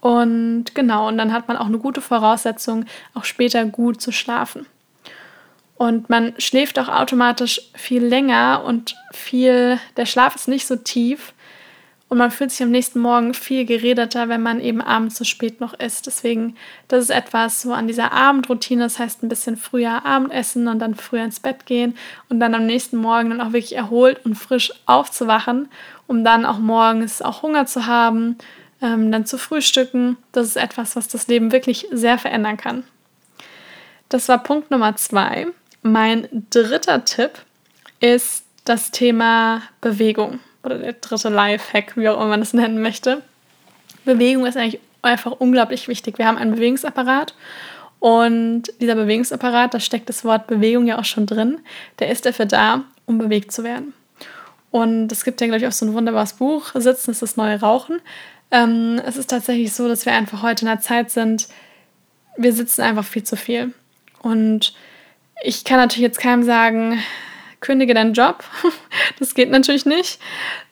Und 0.00 0.74
genau, 0.74 1.08
und 1.08 1.18
dann 1.18 1.32
hat 1.32 1.46
man 1.46 1.58
auch 1.58 1.66
eine 1.66 1.78
gute 1.78 2.00
Voraussetzung, 2.00 2.86
auch 3.14 3.24
später 3.24 3.64
gut 3.66 4.00
zu 4.00 4.12
schlafen. 4.12 4.66
Und 5.76 6.10
man 6.10 6.34
schläft 6.38 6.78
auch 6.78 6.88
automatisch 6.88 7.60
viel 7.74 8.04
länger 8.04 8.64
und 8.66 8.96
viel, 9.12 9.78
der 9.96 10.06
Schlaf 10.06 10.36
ist 10.36 10.48
nicht 10.48 10.66
so 10.66 10.76
tief, 10.76 11.32
und 12.10 12.18
man 12.18 12.32
fühlt 12.32 12.50
sich 12.50 12.60
am 12.64 12.72
nächsten 12.72 12.98
Morgen 12.98 13.34
viel 13.34 13.64
geredeter, 13.64 14.28
wenn 14.28 14.42
man 14.42 14.60
eben 14.60 14.80
abends 14.80 15.16
so 15.16 15.22
spät 15.22 15.60
noch 15.60 15.74
isst. 15.74 16.08
Deswegen, 16.08 16.56
das 16.88 17.04
ist 17.04 17.10
etwas 17.10 17.62
so 17.62 17.72
an 17.72 17.86
dieser 17.86 18.10
Abendroutine. 18.10 18.82
Das 18.82 18.98
heißt, 18.98 19.22
ein 19.22 19.28
bisschen 19.28 19.56
früher 19.56 20.04
Abendessen 20.04 20.66
und 20.66 20.80
dann 20.80 20.96
früher 20.96 21.22
ins 21.22 21.38
Bett 21.38 21.66
gehen 21.66 21.96
und 22.28 22.40
dann 22.40 22.56
am 22.56 22.66
nächsten 22.66 22.96
Morgen 22.96 23.30
dann 23.30 23.40
auch 23.40 23.52
wirklich 23.52 23.76
erholt 23.76 24.24
und 24.24 24.34
frisch 24.34 24.72
aufzuwachen, 24.86 25.68
um 26.08 26.24
dann 26.24 26.44
auch 26.44 26.58
morgens 26.58 27.22
auch 27.22 27.42
Hunger 27.42 27.66
zu 27.66 27.86
haben, 27.86 28.36
ähm, 28.82 29.12
dann 29.12 29.24
zu 29.24 29.38
frühstücken. 29.38 30.16
Das 30.32 30.48
ist 30.48 30.56
etwas, 30.56 30.96
was 30.96 31.06
das 31.06 31.28
Leben 31.28 31.52
wirklich 31.52 31.86
sehr 31.92 32.18
verändern 32.18 32.56
kann. 32.56 32.82
Das 34.08 34.28
war 34.28 34.42
Punkt 34.42 34.72
Nummer 34.72 34.96
zwei. 34.96 35.46
Mein 35.82 36.26
dritter 36.50 37.04
Tipp 37.04 37.30
ist 38.00 38.42
das 38.64 38.90
Thema 38.90 39.62
Bewegung 39.80 40.40
oder 40.62 40.78
der 40.78 40.94
dritte 40.94 41.28
Lifehack, 41.28 41.96
wie 41.96 42.08
auch 42.08 42.16
immer 42.16 42.28
man 42.28 42.40
das 42.40 42.52
nennen 42.52 42.82
möchte. 42.82 43.22
Bewegung 44.04 44.46
ist 44.46 44.56
eigentlich 44.56 44.80
einfach 45.02 45.32
unglaublich 45.32 45.88
wichtig. 45.88 46.18
Wir 46.18 46.26
haben 46.26 46.38
einen 46.38 46.54
Bewegungsapparat 46.54 47.34
und 48.00 48.64
dieser 48.80 48.94
Bewegungsapparat, 48.94 49.74
da 49.74 49.80
steckt 49.80 50.08
das 50.08 50.24
Wort 50.24 50.46
Bewegung 50.46 50.86
ja 50.86 50.98
auch 50.98 51.04
schon 51.04 51.26
drin, 51.26 51.60
der 51.98 52.10
ist 52.10 52.26
dafür 52.26 52.46
da, 52.46 52.84
um 53.06 53.18
bewegt 53.18 53.52
zu 53.52 53.62
werden. 53.62 53.92
Und 54.70 55.12
es 55.12 55.24
gibt 55.24 55.40
ja, 55.40 55.46
glaube 55.46 55.60
ich, 55.60 55.66
auch 55.66 55.72
so 55.72 55.84
ein 55.84 55.92
wunderbares 55.92 56.34
Buch, 56.34 56.70
Sitzen 56.74 57.10
ist 57.10 57.22
das 57.22 57.36
neue 57.36 57.60
Rauchen. 57.60 58.00
Ähm, 58.50 59.00
es 59.04 59.16
ist 59.16 59.30
tatsächlich 59.30 59.72
so, 59.72 59.86
dass 59.86 60.06
wir 60.06 60.12
einfach 60.12 60.42
heute 60.42 60.64
in 60.64 60.68
einer 60.68 60.80
Zeit 60.80 61.10
sind, 61.10 61.48
wir 62.36 62.52
sitzen 62.52 62.82
einfach 62.82 63.04
viel 63.04 63.24
zu 63.24 63.36
viel. 63.36 63.74
Und 64.22 64.72
ich 65.42 65.64
kann 65.64 65.78
natürlich 65.78 66.02
jetzt 66.02 66.20
keinem 66.20 66.42
sagen, 66.42 66.98
kündige 67.60 67.94
deinen 67.94 68.14
Job. 68.14 68.42
das 69.18 69.34
geht 69.34 69.50
natürlich 69.50 69.86
nicht. 69.86 70.20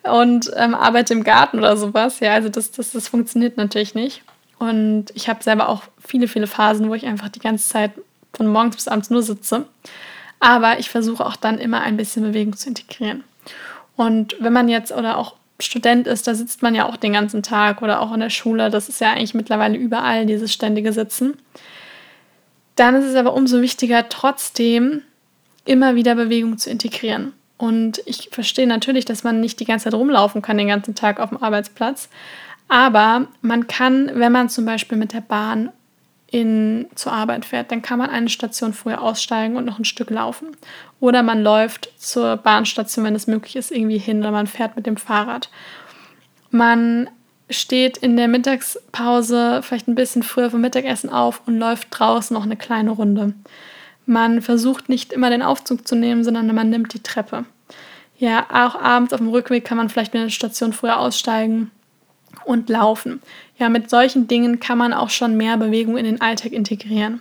Und 0.03 0.51
ähm, 0.57 0.74
arbeite 0.74 1.12
im 1.12 1.24
Garten 1.24 1.59
oder 1.59 1.77
sowas. 1.77 2.20
Ja, 2.20 2.33
also 2.33 2.48
das, 2.48 2.70
das, 2.70 2.92
das 2.92 3.09
funktioniert 3.09 3.57
natürlich 3.57 3.94
nicht. 3.94 4.22
Und 4.59 5.07
ich 5.14 5.29
habe 5.29 5.42
selber 5.42 5.68
auch 5.68 5.83
viele, 6.05 6.29
viele 6.29 6.46
Phasen, 6.46 6.88
wo 6.88 6.94
ich 6.94 7.07
einfach 7.07 7.29
die 7.29 7.40
ganze 7.40 7.68
Zeit 7.68 7.92
von 8.33 8.48
morgens 8.48 8.77
bis 8.77 8.88
abends 8.88 9.11
nur 9.11 9.22
sitze. 9.22 9.66
Aber 10.40 10.79
ich 10.79 10.90
versuche 10.90 11.24
auch 11.24 11.37
dann 11.37 11.59
immer 11.59 11.81
ein 11.81 11.96
bisschen 11.96 12.22
Bewegung 12.22 12.57
zu 12.57 12.68
integrieren. 12.68 13.24
Und 13.96 14.37
wenn 14.40 14.53
man 14.53 14.68
jetzt 14.68 14.92
oder 14.92 15.16
auch 15.16 15.35
Student 15.61 16.07
ist, 16.07 16.27
da 16.27 16.35
sitzt 16.35 16.62
man 16.62 16.74
ja 16.74 16.88
auch 16.88 16.96
den 16.96 17.12
ganzen 17.12 17.42
Tag 17.42 17.83
oder 17.83 18.01
auch 18.01 18.12
in 18.12 18.20
der 18.20 18.31
Schule. 18.31 18.70
Das 18.70 18.88
ist 18.88 19.01
ja 19.01 19.12
eigentlich 19.12 19.35
mittlerweile 19.35 19.77
überall 19.77 20.27
dieses 20.27 20.53
ständige 20.53 20.92
Sitzen. 20.92 21.37
Dann 22.77 22.94
ist 22.94 23.07
es 23.07 23.16
aber 23.16 23.35
umso 23.35 23.61
wichtiger, 23.61 24.09
trotzdem 24.09 25.03
immer 25.69 25.95
wieder 25.95 26.15
Bewegung 26.15 26.59
zu 26.59 26.71
integrieren. 26.71 27.33
Und 27.59 28.01
ich 28.07 28.31
verstehe 28.33 28.67
natürlich, 28.67 29.05
dass 29.05 29.25
man 29.25 29.41
nicht 29.41 29.61
die 29.61 29.65
ganze 29.65 29.85
Zeit 29.85 29.95
rumlaufen 29.95 30.43
kann, 30.43 30.59
den 30.59 30.69
ganzen 30.69 30.95
Tag 30.95 31.21
auf 31.21 31.29
dem 31.31 31.43
Arbeitsplatz. 31.43 32.09
Aber 32.69 33.27
man 33.43 33.67
kann, 33.67 34.11
wenn 34.15 34.33
man 34.33 34.49
zum 34.49 34.65
Beispiel 34.65 34.97
mit 34.97 35.13
der 35.13 35.21
Bahn 35.21 35.71
in, 36.31 36.87
zur 36.95 37.13
Arbeit 37.13 37.45
fährt, 37.45 37.71
dann 37.73 37.83
kann 37.83 37.99
man 37.99 38.11
eine 38.11 38.29
Station 38.29 38.73
früher 38.73 39.03
aussteigen 39.03 39.57
und 39.57 39.65
noch 39.65 39.79
ein 39.79 39.85
Stück 39.85 40.11
laufen. 40.11 40.49
Oder 41.01 41.23
man 41.23 41.43
läuft 41.43 41.91
zur 41.99 42.37
Bahnstation, 42.37 43.05
wenn 43.05 43.15
es 43.15 43.27
möglich 43.27 43.57
ist, 43.57 43.71
irgendwie 43.71 43.99
hin 43.99 44.21
oder 44.21 44.31
man 44.31 44.47
fährt 44.47 44.77
mit 44.77 44.87
dem 44.87 44.97
Fahrrad. 44.97 45.51
Man 46.51 47.09
steht 47.51 47.97
in 47.97 48.17
der 48.17 48.29
Mittagspause 48.29 49.63
vielleicht 49.63 49.89
ein 49.89 49.95
bisschen 49.95 50.23
früher 50.23 50.51
vom 50.51 50.61
Mittagessen 50.61 51.11
auf 51.11 51.43
und 51.47 51.59
läuft 51.59 51.89
draußen 51.91 52.35
noch 52.35 52.45
eine 52.45 52.57
kleine 52.57 52.91
Runde. 52.91 53.35
Man 54.09 54.40
versucht 54.40 54.88
nicht 54.88 55.12
immer 55.12 55.29
den 55.29 55.42
Aufzug 55.42 55.87
zu 55.87 55.94
nehmen, 55.94 56.25
sondern 56.25 56.55
man 56.55 56.71
nimmt 56.71 56.94
die 56.94 57.03
Treppe. 57.03 57.44
Ja, 58.16 58.47
auch 58.51 58.75
abends 58.75 59.12
auf 59.12 59.21
dem 59.21 59.29
Rückweg 59.29 59.66
kann 59.66 59.77
man 59.77 59.90
vielleicht 59.90 60.14
eine 60.14 60.31
Station 60.31 60.73
früher 60.73 60.99
aussteigen 60.99 61.71
und 62.47 62.71
laufen. 62.71 63.21
Ja, 63.59 63.68
mit 63.68 63.90
solchen 63.90 64.27
Dingen 64.27 64.61
kann 64.61 64.79
man 64.79 64.94
auch 64.94 65.11
schon 65.11 65.37
mehr 65.37 65.59
Bewegung 65.59 65.99
in 65.99 66.07
den 66.07 66.23
Alltag 66.23 66.53
integrieren. 66.53 67.21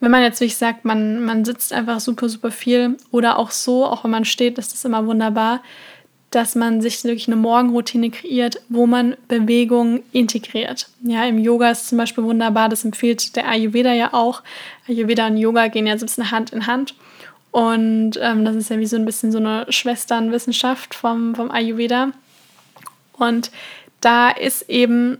Wenn 0.00 0.10
man 0.10 0.22
jetzt 0.22 0.42
wirklich 0.42 0.58
sagt, 0.58 0.84
man, 0.84 1.24
man 1.24 1.46
sitzt 1.46 1.72
einfach 1.72 2.00
super, 2.00 2.28
super 2.28 2.50
viel 2.50 2.98
oder 3.10 3.38
auch 3.38 3.50
so, 3.50 3.86
auch 3.86 4.04
wenn 4.04 4.10
man 4.10 4.26
steht, 4.26 4.58
ist 4.58 4.74
das 4.74 4.84
immer 4.84 5.06
wunderbar, 5.06 5.62
dass 6.30 6.54
man 6.54 6.80
sich 6.80 7.02
wirklich 7.02 7.26
eine 7.26 7.36
Morgenroutine 7.36 8.10
kreiert, 8.10 8.60
wo 8.68 8.86
man 8.86 9.16
Bewegung 9.26 10.02
integriert. 10.12 10.88
Ja, 11.02 11.24
im 11.24 11.38
Yoga 11.38 11.70
ist 11.70 11.88
zum 11.88 11.98
Beispiel 11.98 12.22
wunderbar, 12.22 12.68
das 12.68 12.84
empfiehlt 12.84 13.34
der 13.34 13.48
Ayurveda 13.48 13.92
ja 13.92 14.14
auch. 14.14 14.42
Ayurveda 14.88 15.26
und 15.26 15.36
Yoga 15.36 15.66
gehen 15.68 15.86
ja 15.86 15.98
so 15.98 16.04
ein 16.04 16.06
bisschen 16.06 16.30
Hand 16.30 16.50
in 16.50 16.66
Hand. 16.66 16.94
Und 17.50 18.12
ähm, 18.22 18.44
das 18.44 18.54
ist 18.54 18.70
ja 18.70 18.78
wie 18.78 18.86
so 18.86 18.96
ein 18.96 19.04
bisschen 19.04 19.32
so 19.32 19.38
eine 19.38 19.66
Schwesternwissenschaft 19.68 20.94
vom, 20.94 21.34
vom 21.34 21.50
Ayurveda. 21.50 22.12
Und 23.14 23.50
da 24.00 24.30
ist 24.30 24.68
eben 24.70 25.18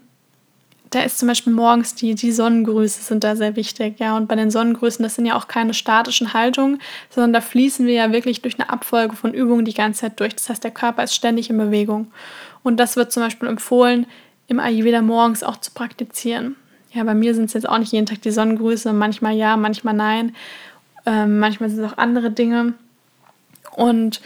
da 0.90 1.02
ist 1.02 1.18
zum 1.18 1.28
Beispiel 1.28 1.52
morgens 1.52 1.94
die, 1.94 2.16
die 2.16 2.32
Sonnengrüße 2.32 3.02
sind 3.02 3.22
da 3.22 3.36
sehr 3.36 3.54
wichtig, 3.54 4.00
ja. 4.00 4.16
Und 4.16 4.26
bei 4.26 4.34
den 4.34 4.50
Sonnengrüßen, 4.50 5.02
das 5.02 5.14
sind 5.14 5.24
ja 5.24 5.36
auch 5.36 5.46
keine 5.46 5.72
statischen 5.72 6.34
Haltungen, 6.34 6.80
sondern 7.10 7.32
da 7.32 7.40
fließen 7.40 7.86
wir 7.86 7.94
ja 7.94 8.12
wirklich 8.12 8.42
durch 8.42 8.58
eine 8.58 8.70
Abfolge 8.70 9.14
von 9.14 9.32
Übungen 9.32 9.64
die 9.64 9.74
ganze 9.74 10.00
Zeit 10.02 10.18
durch. 10.18 10.34
Das 10.34 10.48
heißt, 10.48 10.64
der 10.64 10.72
Körper 10.72 11.04
ist 11.04 11.14
ständig 11.14 11.48
in 11.48 11.58
Bewegung. 11.58 12.08
Und 12.64 12.78
das 12.78 12.96
wird 12.96 13.12
zum 13.12 13.22
Beispiel 13.22 13.48
empfohlen, 13.48 14.06
im 14.48 14.58
Ayurveda 14.58 15.00
morgens 15.00 15.44
auch 15.44 15.58
zu 15.58 15.70
praktizieren. 15.70 16.56
Ja, 16.92 17.04
bei 17.04 17.14
mir 17.14 17.36
sind 17.36 17.44
es 17.44 17.52
jetzt 17.52 17.68
auch 17.68 17.78
nicht 17.78 17.92
jeden 17.92 18.06
Tag 18.06 18.20
die 18.22 18.32
Sonnengrüße, 18.32 18.92
manchmal 18.92 19.36
ja, 19.36 19.56
manchmal 19.56 19.94
nein. 19.94 20.34
Ähm, 21.06 21.38
manchmal 21.38 21.70
sind 21.70 21.84
es 21.84 21.92
auch 21.92 21.98
andere 21.98 22.32
Dinge. 22.32 22.74
Und 23.76 24.20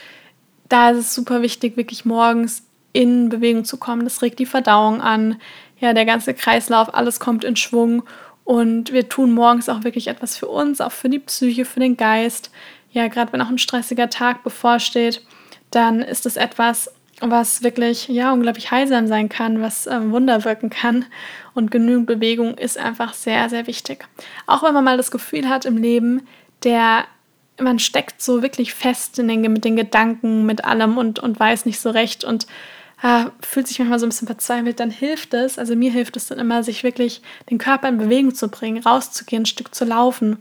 da 0.70 0.90
ist 0.90 0.98
es 0.98 1.14
super 1.14 1.42
wichtig, 1.42 1.76
wirklich 1.76 2.06
morgens 2.06 2.62
in 2.94 3.28
Bewegung 3.28 3.66
zu 3.66 3.76
kommen. 3.76 4.04
Das 4.04 4.22
regt 4.22 4.38
die 4.38 4.46
Verdauung 4.46 5.02
an, 5.02 5.36
ja, 5.84 5.92
der 5.92 6.06
ganze 6.06 6.32
Kreislauf, 6.32 6.94
alles 6.94 7.20
kommt 7.20 7.44
in 7.44 7.56
Schwung 7.56 8.04
und 8.44 8.90
wir 8.94 9.10
tun 9.10 9.32
morgens 9.32 9.68
auch 9.68 9.84
wirklich 9.84 10.08
etwas 10.08 10.34
für 10.34 10.48
uns, 10.48 10.80
auch 10.80 10.92
für 10.92 11.10
die 11.10 11.18
Psyche, 11.18 11.66
für 11.66 11.78
den 11.78 11.98
Geist. 11.98 12.50
Ja, 12.90 13.08
gerade 13.08 13.34
wenn 13.34 13.42
auch 13.42 13.50
ein 13.50 13.58
stressiger 13.58 14.08
Tag 14.08 14.42
bevorsteht, 14.44 15.20
dann 15.70 16.00
ist 16.00 16.24
es 16.24 16.38
etwas, 16.38 16.90
was 17.20 17.62
wirklich 17.62 18.08
ja 18.08 18.32
unglaublich 18.32 18.70
heilsam 18.70 19.06
sein 19.08 19.28
kann, 19.28 19.60
was 19.60 19.86
äh, 19.86 20.10
Wunder 20.10 20.46
wirken 20.46 20.70
kann. 20.70 21.04
Und 21.52 21.70
genügend 21.70 22.06
Bewegung 22.06 22.56
ist 22.56 22.78
einfach 22.78 23.12
sehr, 23.12 23.50
sehr 23.50 23.66
wichtig. 23.66 24.06
Auch 24.46 24.62
wenn 24.62 24.72
man 24.72 24.84
mal 24.84 24.96
das 24.96 25.10
Gefühl 25.10 25.50
hat 25.50 25.66
im 25.66 25.76
Leben, 25.76 26.26
der 26.62 27.04
man 27.60 27.78
steckt 27.78 28.22
so 28.22 28.40
wirklich 28.40 28.72
fest 28.72 29.18
in 29.18 29.28
den, 29.28 29.42
mit 29.42 29.66
den 29.66 29.76
Gedanken, 29.76 30.46
mit 30.46 30.64
allem 30.64 30.96
und, 30.96 31.18
und 31.18 31.38
weiß 31.38 31.66
nicht 31.66 31.78
so 31.78 31.90
recht 31.90 32.24
und 32.24 32.46
äh, 33.04 33.26
fühlt 33.40 33.68
sich 33.68 33.78
manchmal 33.78 33.98
so 33.98 34.06
ein 34.06 34.08
bisschen 34.08 34.26
verzweifelt, 34.26 34.80
dann 34.80 34.90
hilft 34.90 35.34
es, 35.34 35.58
also 35.58 35.76
mir 35.76 35.92
hilft 35.92 36.16
es 36.16 36.28
dann 36.28 36.38
immer, 36.38 36.62
sich 36.62 36.82
wirklich 36.82 37.20
den 37.50 37.58
Körper 37.58 37.86
in 37.90 37.98
Bewegung 37.98 38.34
zu 38.34 38.48
bringen, 38.48 38.82
rauszugehen, 38.82 39.42
ein 39.42 39.46
Stück 39.46 39.74
zu 39.74 39.84
laufen 39.84 40.38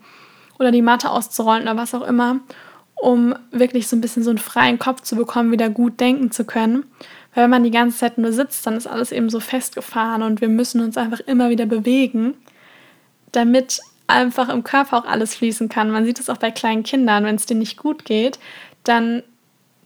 oder 0.59 0.71
die 0.71 0.81
Matte 0.81 1.09
auszurollen 1.09 1.63
oder 1.63 1.75
was 1.75 1.93
auch 1.93 2.07
immer, 2.07 2.39
um 2.95 3.35
wirklich 3.51 3.89
so 3.89 3.97
ein 3.97 4.01
bisschen 4.01 4.23
so 4.23 4.29
einen 4.29 4.39
freien 4.39 4.79
Kopf 4.79 5.01
zu 5.01 5.17
bekommen, 5.17 5.51
wieder 5.51 5.69
gut 5.69 5.99
denken 5.99 6.31
zu 6.31 6.45
können. 6.45 6.85
Weil 7.35 7.43
wenn 7.43 7.49
man 7.49 7.65
die 7.65 7.71
ganze 7.71 7.97
Zeit 7.97 8.17
nur 8.17 8.31
sitzt, 8.31 8.65
dann 8.65 8.77
ist 8.77 8.87
alles 8.87 9.11
eben 9.11 9.29
so 9.29 9.41
festgefahren 9.41 10.23
und 10.23 10.39
wir 10.39 10.47
müssen 10.47 10.79
uns 10.79 10.95
einfach 10.95 11.19
immer 11.19 11.49
wieder 11.49 11.65
bewegen, 11.65 12.33
damit 13.33 13.81
einfach 14.07 14.47
im 14.47 14.63
Körper 14.63 14.99
auch 14.99 15.05
alles 15.05 15.35
fließen 15.35 15.67
kann. 15.67 15.91
Man 15.91 16.05
sieht 16.05 16.17
es 16.17 16.29
auch 16.29 16.37
bei 16.37 16.51
kleinen 16.51 16.83
Kindern, 16.83 17.25
wenn 17.25 17.35
es 17.35 17.45
denen 17.45 17.59
nicht 17.59 17.75
gut 17.75 18.05
geht, 18.05 18.39
dann, 18.85 19.21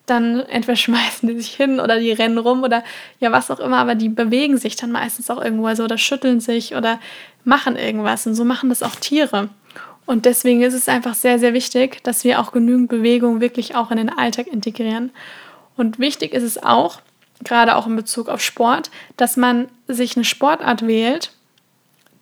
dann 0.07 0.39
entweder 0.39 0.75
schmeißen 0.75 1.27
die 1.29 1.39
sich 1.39 1.53
hin 1.53 1.79
oder 1.79 1.99
die 1.99 2.11
rennen 2.11 2.37
rum 2.37 2.63
oder 2.63 2.83
ja, 3.19 3.31
was 3.31 3.51
auch 3.51 3.59
immer, 3.59 3.77
aber 3.77 3.95
die 3.95 4.09
bewegen 4.09 4.57
sich 4.57 4.75
dann 4.75 4.91
meistens 4.91 5.29
auch 5.29 5.41
irgendwo 5.41 5.73
so 5.75 5.83
oder 5.83 5.97
schütteln 5.97 6.39
sich 6.39 6.75
oder 6.75 6.99
machen 7.43 7.75
irgendwas. 7.75 8.25
Und 8.25 8.35
so 8.35 8.43
machen 8.43 8.69
das 8.69 8.83
auch 8.83 8.95
Tiere. 8.95 9.49
Und 10.05 10.25
deswegen 10.25 10.61
ist 10.61 10.73
es 10.73 10.87
einfach 10.87 11.13
sehr, 11.13 11.37
sehr 11.37 11.53
wichtig, 11.53 12.03
dass 12.03 12.23
wir 12.23 12.39
auch 12.39 12.51
genügend 12.53 12.89
Bewegung 12.89 13.41
wirklich 13.41 13.75
auch 13.75 13.91
in 13.91 13.97
den 13.97 14.09
Alltag 14.09 14.47
integrieren. 14.47 15.11
Und 15.75 15.99
wichtig 15.99 16.33
ist 16.33 16.43
es 16.43 16.61
auch, 16.63 17.01
gerade 17.43 17.75
auch 17.75 17.87
in 17.87 17.95
Bezug 17.95 18.29
auf 18.29 18.41
Sport, 18.41 18.89
dass 19.17 19.37
man 19.37 19.67
sich 19.87 20.15
eine 20.15 20.25
Sportart 20.25 20.87
wählt, 20.87 21.31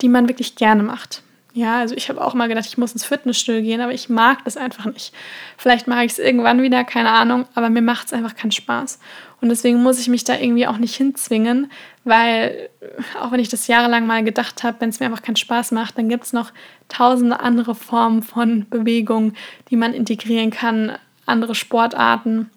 die 0.02 0.10
man 0.10 0.28
wirklich 0.28 0.56
gerne 0.56 0.84
macht. 0.84 1.22
Ja, 1.56 1.80
also 1.80 1.96
ich 1.96 2.10
habe 2.10 2.22
auch 2.22 2.34
mal 2.34 2.50
gedacht, 2.50 2.66
ich 2.66 2.78
muss 2.78 2.92
ins 2.92 3.06
Fitnessstudio 3.06 3.62
gehen, 3.62 3.80
aber 3.80 3.94
ich 3.94 4.10
mag 4.10 4.44
das 4.44 4.58
einfach 4.58 4.84
nicht. 4.88 5.14
Vielleicht 5.58 5.88
mache 5.88 6.04
ich 6.04 6.12
es 6.12 6.20
irgendwann 6.20 6.62
wieder, 6.62 6.84
keine 6.84 7.10
Ahnung, 7.12 7.46
aber 7.56 7.70
mir 7.70 7.82
macht 7.82 8.08
es 8.08 8.14
einfach 8.14 8.36
keinen 8.36 8.52
Spaß. 8.52 9.00
Und 9.40 9.48
deswegen 9.48 9.82
muss 9.82 9.98
ich 9.98 10.10
mich 10.10 10.26
da 10.26 10.38
irgendwie 10.38 10.68
auch 10.68 10.78
nicht 10.78 10.98
hinzwingen, 10.98 11.72
weil 12.04 12.68
auch 13.22 13.32
wenn 13.32 13.40
ich 13.40 13.48
das 13.48 13.68
jahrelang 13.68 14.06
mal 14.06 14.22
gedacht 14.22 14.64
habe, 14.64 14.82
wenn 14.82 14.90
es 14.90 15.00
mir 15.00 15.06
einfach 15.06 15.22
keinen 15.22 15.38
Spaß 15.38 15.72
macht, 15.72 15.98
dann 15.98 16.10
gibt 16.10 16.26
es 16.26 16.34
noch 16.34 16.52
tausende 16.90 17.40
andere 17.40 17.74
Formen 17.74 18.22
von 18.22 18.68
Bewegung, 18.70 19.32
die 19.70 19.78
man 19.78 19.94
integrieren 19.94 20.52
kann, 20.52 20.98
andere 21.26 21.56
Sportarten. 21.56 22.52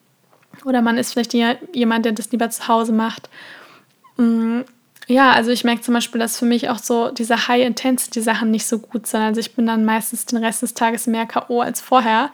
Oder 0.65 0.83
man 0.83 0.99
ist 0.99 1.13
vielleicht 1.13 1.35
jemand, 1.73 2.05
der 2.05 2.13
das 2.13 2.33
lieber 2.33 2.51
zu 2.51 2.67
Hause 2.67 2.93
macht. 2.93 3.31
Ja, 5.09 5.33
also 5.33 5.51
ich 5.51 5.65
merke 5.65 5.81
zum 5.81 5.95
Beispiel, 5.95 6.19
dass 6.19 6.39
für 6.39 6.45
mich 6.45 6.69
auch 6.69 6.79
so 6.79 7.11
diese 7.11 7.49
High-Intensity-Sachen 7.49 8.51
nicht 8.51 8.67
so 8.67 8.79
gut 8.79 9.07
sind. 9.07 9.21
Also 9.21 9.41
ich 9.41 9.55
bin 9.55 9.67
dann 9.67 9.87
meistens 9.87 10.27
den 10.27 10.45
Rest 10.45 10.61
des 10.61 10.75
Tages 10.75 11.07
mehr 11.07 11.25
K.O. 11.25 11.63
als 11.63 11.81
vorher. 11.81 12.31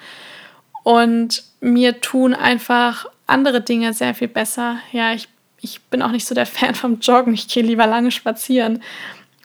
Und 0.82 1.44
mir 1.60 2.00
tun 2.00 2.34
einfach 2.34 3.06
andere 3.28 3.60
Dinge 3.60 3.94
sehr 3.94 4.12
viel 4.12 4.26
besser. 4.26 4.78
Ja, 4.90 5.14
ich, 5.14 5.28
ich 5.60 5.82
bin 5.82 6.02
auch 6.02 6.10
nicht 6.10 6.26
so 6.26 6.34
der 6.34 6.46
Fan 6.46 6.74
vom 6.74 6.98
Joggen. 6.98 7.32
Ich 7.32 7.46
gehe 7.46 7.62
lieber 7.62 7.86
lange 7.86 8.10
spazieren. 8.10 8.82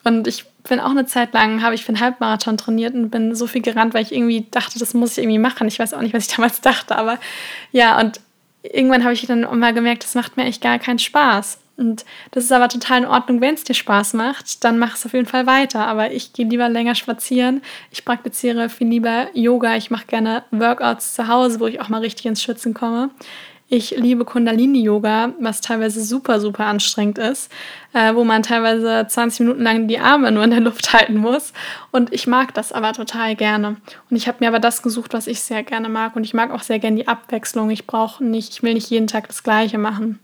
Und 0.02 0.26
ich 0.26 0.44
bin 0.68 0.80
auch 0.80 0.90
eine 0.90 1.06
Zeit 1.06 1.32
lang, 1.32 1.62
habe 1.62 1.76
ich 1.76 1.84
für 1.84 1.90
einen 1.90 2.00
Halbmarathon 2.00 2.56
trainiert 2.56 2.94
und 2.94 3.10
bin 3.10 3.36
so 3.36 3.46
viel 3.46 3.62
gerannt, 3.62 3.94
weil 3.94 4.02
ich 4.02 4.12
irgendwie 4.12 4.46
dachte, 4.50 4.80
das 4.80 4.92
muss 4.92 5.12
ich 5.12 5.18
irgendwie 5.18 5.38
machen. 5.38 5.68
Ich 5.68 5.78
weiß 5.78 5.94
auch 5.94 6.00
nicht, 6.00 6.14
was 6.14 6.26
ich 6.26 6.34
damals 6.36 6.60
dachte, 6.60 6.96
aber 6.96 7.18
ja, 7.70 8.00
und 8.00 8.20
irgendwann 8.62 9.04
habe 9.04 9.14
ich 9.14 9.24
dann 9.26 9.42
mal 9.58 9.72
gemerkt, 9.72 10.02
das 10.02 10.16
macht 10.16 10.36
mir 10.36 10.44
echt 10.46 10.60
gar 10.60 10.80
keinen 10.80 10.98
Spaß. 10.98 11.58
Und 11.80 12.04
das 12.32 12.44
ist 12.44 12.52
aber 12.52 12.68
total 12.68 12.98
in 12.98 13.06
Ordnung, 13.06 13.40
wenn 13.40 13.54
es 13.54 13.64
dir 13.64 13.74
Spaß 13.74 14.12
macht, 14.12 14.62
dann 14.62 14.78
mach 14.78 14.96
es 14.96 15.06
auf 15.06 15.14
jeden 15.14 15.26
Fall 15.26 15.46
weiter. 15.46 15.86
Aber 15.86 16.12
ich 16.12 16.34
gehe 16.34 16.46
lieber 16.46 16.68
länger 16.68 16.94
spazieren. 16.94 17.62
Ich 17.90 18.04
praktiziere 18.04 18.68
viel 18.68 18.88
lieber 18.88 19.28
Yoga. 19.32 19.76
Ich 19.76 19.90
mache 19.90 20.06
gerne 20.06 20.44
Workouts 20.50 21.14
zu 21.14 21.26
Hause, 21.26 21.58
wo 21.58 21.66
ich 21.66 21.80
auch 21.80 21.88
mal 21.88 22.02
richtig 22.02 22.26
ins 22.26 22.42
Schützen 22.42 22.74
komme. 22.74 23.10
Ich 23.72 23.92
liebe 23.92 24.24
Kundalini-Yoga, 24.24 25.34
was 25.38 25.60
teilweise 25.60 26.02
super, 26.04 26.40
super 26.40 26.66
anstrengend 26.66 27.18
ist, 27.18 27.52
äh, 27.92 28.14
wo 28.16 28.24
man 28.24 28.42
teilweise 28.42 29.06
20 29.06 29.40
Minuten 29.40 29.62
lang 29.62 29.86
die 29.86 30.00
Arme 30.00 30.32
nur 30.32 30.42
in 30.42 30.50
der 30.50 30.58
Luft 30.58 30.92
halten 30.92 31.16
muss. 31.16 31.52
Und 31.92 32.12
ich 32.12 32.26
mag 32.26 32.52
das 32.52 32.72
aber 32.72 32.92
total 32.92 33.36
gerne. 33.36 33.76
Und 34.10 34.16
ich 34.16 34.26
habe 34.28 34.38
mir 34.40 34.48
aber 34.48 34.58
das 34.58 34.82
gesucht, 34.82 35.14
was 35.14 35.28
ich 35.28 35.40
sehr 35.40 35.62
gerne 35.62 35.88
mag. 35.88 36.16
Und 36.16 36.24
ich 36.24 36.34
mag 36.34 36.50
auch 36.50 36.62
sehr 36.62 36.80
gerne 36.80 36.96
die 36.96 37.08
Abwechslung. 37.08 37.70
Ich 37.70 37.86
brauche 37.86 38.22
nicht, 38.22 38.52
ich 38.52 38.62
will 38.62 38.74
nicht 38.74 38.90
jeden 38.90 39.06
Tag 39.06 39.28
das 39.28 39.44
Gleiche 39.44 39.78
machen. 39.78 40.18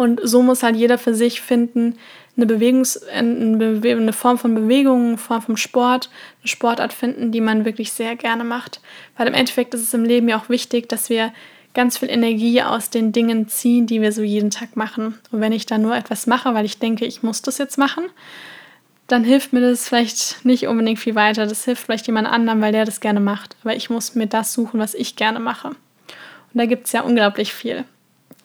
Und 0.00 0.18
so 0.24 0.40
muss 0.40 0.62
halt 0.62 0.76
jeder 0.76 0.96
für 0.96 1.12
sich 1.12 1.42
finden, 1.42 1.98
eine, 2.34 2.46
Bewegungs-, 2.46 3.06
eine 3.06 4.12
Form 4.14 4.38
von 4.38 4.54
Bewegung, 4.54 5.08
eine 5.08 5.18
Form 5.18 5.42
von 5.42 5.56
Sport, 5.58 6.08
eine 6.40 6.48
Sportart 6.48 6.94
finden, 6.94 7.32
die 7.32 7.42
man 7.42 7.66
wirklich 7.66 7.92
sehr 7.92 8.16
gerne 8.16 8.42
macht. 8.42 8.80
Weil 9.18 9.28
im 9.28 9.34
Endeffekt 9.34 9.74
ist 9.74 9.82
es 9.82 9.92
im 9.92 10.06
Leben 10.06 10.26
ja 10.26 10.38
auch 10.38 10.48
wichtig, 10.48 10.88
dass 10.88 11.10
wir 11.10 11.34
ganz 11.74 11.98
viel 11.98 12.08
Energie 12.08 12.62
aus 12.62 12.88
den 12.88 13.12
Dingen 13.12 13.48
ziehen, 13.48 13.86
die 13.86 14.00
wir 14.00 14.10
so 14.12 14.22
jeden 14.22 14.48
Tag 14.48 14.74
machen. 14.74 15.18
Und 15.32 15.42
wenn 15.42 15.52
ich 15.52 15.66
dann 15.66 15.82
nur 15.82 15.94
etwas 15.94 16.26
mache, 16.26 16.54
weil 16.54 16.64
ich 16.64 16.78
denke, 16.78 17.04
ich 17.04 17.22
muss 17.22 17.42
das 17.42 17.58
jetzt 17.58 17.76
machen, 17.76 18.04
dann 19.06 19.22
hilft 19.22 19.52
mir 19.52 19.60
das 19.60 19.86
vielleicht 19.86 20.46
nicht 20.46 20.66
unbedingt 20.66 20.98
viel 20.98 21.14
weiter. 21.14 21.46
Das 21.46 21.66
hilft 21.66 21.84
vielleicht 21.84 22.06
jemand 22.06 22.26
anderem, 22.26 22.62
weil 22.62 22.72
der 22.72 22.86
das 22.86 23.00
gerne 23.00 23.20
macht. 23.20 23.54
Aber 23.62 23.76
ich 23.76 23.90
muss 23.90 24.14
mir 24.14 24.28
das 24.28 24.54
suchen, 24.54 24.80
was 24.80 24.94
ich 24.94 25.16
gerne 25.16 25.40
mache. 25.40 25.68
Und 25.68 25.76
da 26.54 26.64
gibt 26.64 26.86
es 26.86 26.92
ja 26.92 27.02
unglaublich 27.02 27.52
viel. 27.52 27.84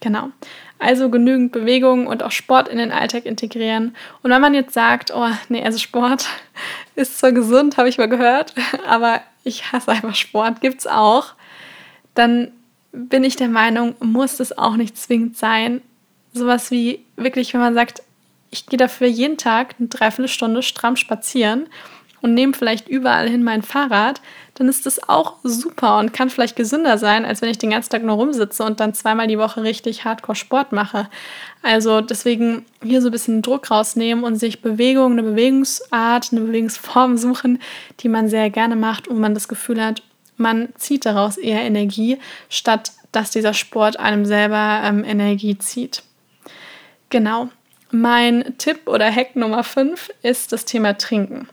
Genau. 0.02 0.30
Also 0.78 1.10
genügend 1.10 1.52
Bewegung 1.52 2.08
und 2.08 2.22
auch 2.22 2.32
Sport 2.32 2.68
in 2.68 2.78
den 2.78 2.92
Alltag 2.92 3.26
integrieren. 3.26 3.96
Und 4.22 4.32
wenn 4.32 4.42
man 4.42 4.54
jetzt 4.54 4.74
sagt, 4.74 5.12
oh, 5.16 5.30
nee, 5.50 5.64
also 5.64 5.78
Sport 5.78 6.28
ist 6.96 7.18
zwar 7.18 7.32
gesund, 7.32 7.78
habe 7.78 7.90
ich 7.90 7.98
mal 7.98 8.10
gehört, 8.10 8.54
aber 8.88 9.22
ich 9.44 9.72
hasse 9.72 9.92
einfach 9.92 10.16
Sport, 10.16 10.62
gibt 10.62 10.80
es 10.80 10.88
auch, 10.88 11.34
dann 12.14 12.52
bin 12.92 13.24
ich 13.24 13.36
der 13.36 13.50
Meinung, 13.50 13.96
muss 14.00 14.38
das 14.38 14.58
auch 14.58 14.76
nicht 14.76 14.98
zwingend 14.98 15.38
sein. 15.38 15.82
Sowas 16.34 16.72
wie 16.72 17.06
wirklich, 17.16 17.54
wenn 17.54 17.62
man 17.62 17.74
sagt, 17.74 18.02
ich 18.52 18.66
gehe 18.68 18.78
dafür 18.78 19.08
jeden 19.08 19.38
Tag 19.38 19.76
eine 19.80 19.90
Dreiviertelstunde 19.90 20.64
stramm 20.64 20.96
spazieren 20.96 21.68
und 22.22 22.34
nehme 22.34 22.54
vielleicht 22.54 22.88
überall 22.88 23.30
hin 23.30 23.44
mein 23.44 23.62
Fahrrad, 23.62 24.22
dann 24.56 24.70
ist 24.70 24.86
das 24.86 25.08
auch 25.08 25.36
super 25.44 26.00
und 26.00 26.14
kann 26.14 26.30
vielleicht 26.30 26.56
gesünder 26.56 26.98
sein, 26.98 27.26
als 27.26 27.42
wenn 27.42 27.50
ich 27.50 27.58
den 27.58 27.72
ganzen 27.72 27.90
Tag 27.90 28.04
nur 28.04 28.16
rumsitze 28.16 28.64
und 28.64 28.80
dann 28.80 28.94
zweimal 28.94 29.28
die 29.28 29.38
Woche 29.38 29.64
richtig 29.64 30.06
Hardcore 30.06 30.36
Sport 30.36 30.72
mache. 30.72 31.10
Also 31.62 32.00
deswegen 32.00 32.66
hier 32.82 33.02
so 33.02 33.10
ein 33.10 33.12
bisschen 33.12 33.42
Druck 33.42 33.70
rausnehmen 33.70 34.24
und 34.24 34.38
sich 34.38 34.62
Bewegung, 34.62 35.12
eine 35.12 35.24
Bewegungsart, 35.24 36.30
eine 36.32 36.42
Bewegungsform 36.42 37.18
suchen, 37.18 37.60
die 38.00 38.08
man 38.08 38.30
sehr 38.30 38.50
gerne 38.50 38.78
macht 38.78 39.10
und 39.10 39.20
man 39.20 39.34
das 39.34 39.50
Gefühl 39.50 39.84
hat, 39.84 40.02
man 40.38 40.70
zieht 40.76 41.06
daraus 41.06 41.38
eher 41.38 41.62
Energie, 41.62 42.18
statt 42.50 42.92
dass 43.12 43.32
dieser 43.32 43.54
Sport 43.54 44.00
einem 44.00 44.26
selber 44.26 44.82
ähm, 44.84 45.04
Energie 45.04 45.58
zieht. 45.58 46.04
Genau. 47.10 47.50
Mein 47.92 48.56
Tipp 48.58 48.88
oder 48.88 49.10
Hack 49.10 49.36
Nummer 49.36 49.64
5 49.64 50.10
ist 50.22 50.52
das 50.52 50.66
Thema 50.66 50.98
Trinken. 50.98 51.48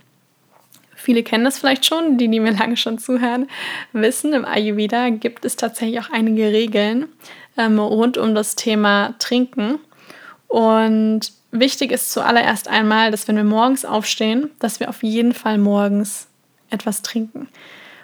Viele 1.03 1.25
kennen 1.25 1.45
das 1.45 1.59
vielleicht 1.59 1.85
schon, 1.85 2.17
die, 2.17 2.29
die 2.29 2.41
mir 2.41 2.53
lange 2.59 2.77
schon 2.77 2.99
zuhören, 2.99 3.49
wissen, 3.93 4.33
im 4.33 4.45
Ayurveda 4.45 5.11
gibt 5.11 5.45
es 5.45 5.57
tatsächlich 5.57 6.01
auch 6.01 6.11
einige 6.11 6.47
Regeln 6.53 7.09
ähm, 7.57 7.79
rund 7.79 8.19
um 8.19 8.35
das 8.35 8.55
Thema 8.55 9.15
Trinken. 9.19 9.79
Und 10.47 11.33
wichtig 11.51 11.91
ist 11.91 12.13
zuallererst 12.13 12.69
einmal, 12.69 13.11
dass 13.11 13.27
wenn 13.27 13.37
wir 13.37 13.45
morgens 13.45 13.85
aufstehen, 13.85 14.51
dass 14.61 14.81
wir 14.81 14.89
auf 14.89 15.03
jeden 15.03 15.35
Fall 15.35 15.59
morgens 15.59 16.29
etwas 16.71 17.03
trinken. 17.03 17.49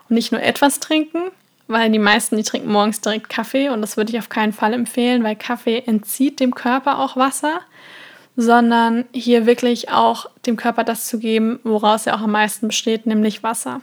Und 0.08 0.14
nicht 0.14 0.32
nur 0.32 0.42
etwas 0.42 0.80
trinken, 0.80 1.30
weil 1.68 1.90
die 1.90 1.98
meisten, 1.98 2.36
die 2.36 2.42
trinken 2.42 2.72
morgens 2.72 3.00
direkt 3.00 3.28
Kaffee 3.28 3.68
und 3.68 3.80
das 3.80 3.96
würde 3.96 4.10
ich 4.10 4.18
auf 4.18 4.28
keinen 4.28 4.52
Fall 4.52 4.72
empfehlen, 4.72 5.22
weil 5.22 5.36
Kaffee 5.36 5.82
entzieht 5.86 6.40
dem 6.40 6.54
Körper 6.54 6.98
auch 6.98 7.16
Wasser 7.16 7.60
sondern 8.40 9.04
hier 9.12 9.46
wirklich 9.46 9.90
auch 9.90 10.30
dem 10.46 10.56
Körper 10.56 10.84
das 10.84 11.08
zu 11.08 11.18
geben, 11.18 11.58
woraus 11.64 12.06
er 12.06 12.14
auch 12.14 12.20
am 12.20 12.30
meisten 12.30 12.68
besteht, 12.68 13.04
nämlich 13.04 13.42
Wasser. 13.42 13.80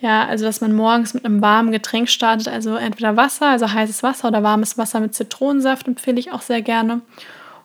Ja, 0.00 0.26
also 0.26 0.44
dass 0.44 0.60
man 0.60 0.72
morgens 0.72 1.12
mit 1.12 1.24
einem 1.24 1.42
warmen 1.42 1.72
Getränk 1.72 2.08
startet, 2.08 2.46
also 2.46 2.76
entweder 2.76 3.16
Wasser, 3.16 3.48
also 3.48 3.72
heißes 3.72 4.04
Wasser 4.04 4.28
oder 4.28 4.44
warmes 4.44 4.78
Wasser 4.78 5.00
mit 5.00 5.16
Zitronensaft 5.16 5.88
empfehle 5.88 6.20
ich 6.20 6.30
auch 6.30 6.40
sehr 6.40 6.62
gerne. 6.62 7.00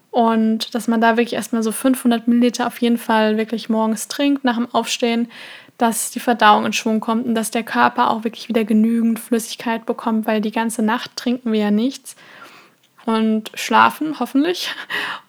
Und 0.10 0.74
dass 0.74 0.88
man 0.88 1.00
da 1.00 1.16
wirklich 1.16 1.34
erstmal 1.34 1.62
so 1.62 1.72
500 1.72 2.28
Milliliter 2.28 2.66
auf 2.66 2.82
jeden 2.82 2.98
Fall 2.98 3.38
wirklich 3.38 3.70
morgens 3.70 4.08
trinkt 4.08 4.44
nach 4.44 4.56
dem 4.56 4.74
Aufstehen, 4.74 5.30
dass 5.78 6.10
die 6.10 6.20
Verdauung 6.20 6.66
in 6.66 6.74
Schwung 6.74 7.02
kommt 7.02 7.28
und 7.28 7.36
dass 7.36 7.52
der 7.52 7.64
Körper 7.64 8.10
auch 8.10 8.24
wirklich 8.24 8.50
wieder 8.50 8.64
genügend 8.64 9.20
Flüssigkeit 9.20 9.86
bekommt, 9.86 10.26
weil 10.26 10.42
die 10.42 10.52
ganze 10.52 10.82
Nacht 10.82 11.16
trinken 11.16 11.52
wir 11.52 11.60
ja 11.60 11.72
nichts 11.72 12.16
und 13.06 13.52
schlafen 13.54 14.20
hoffentlich. 14.20 14.74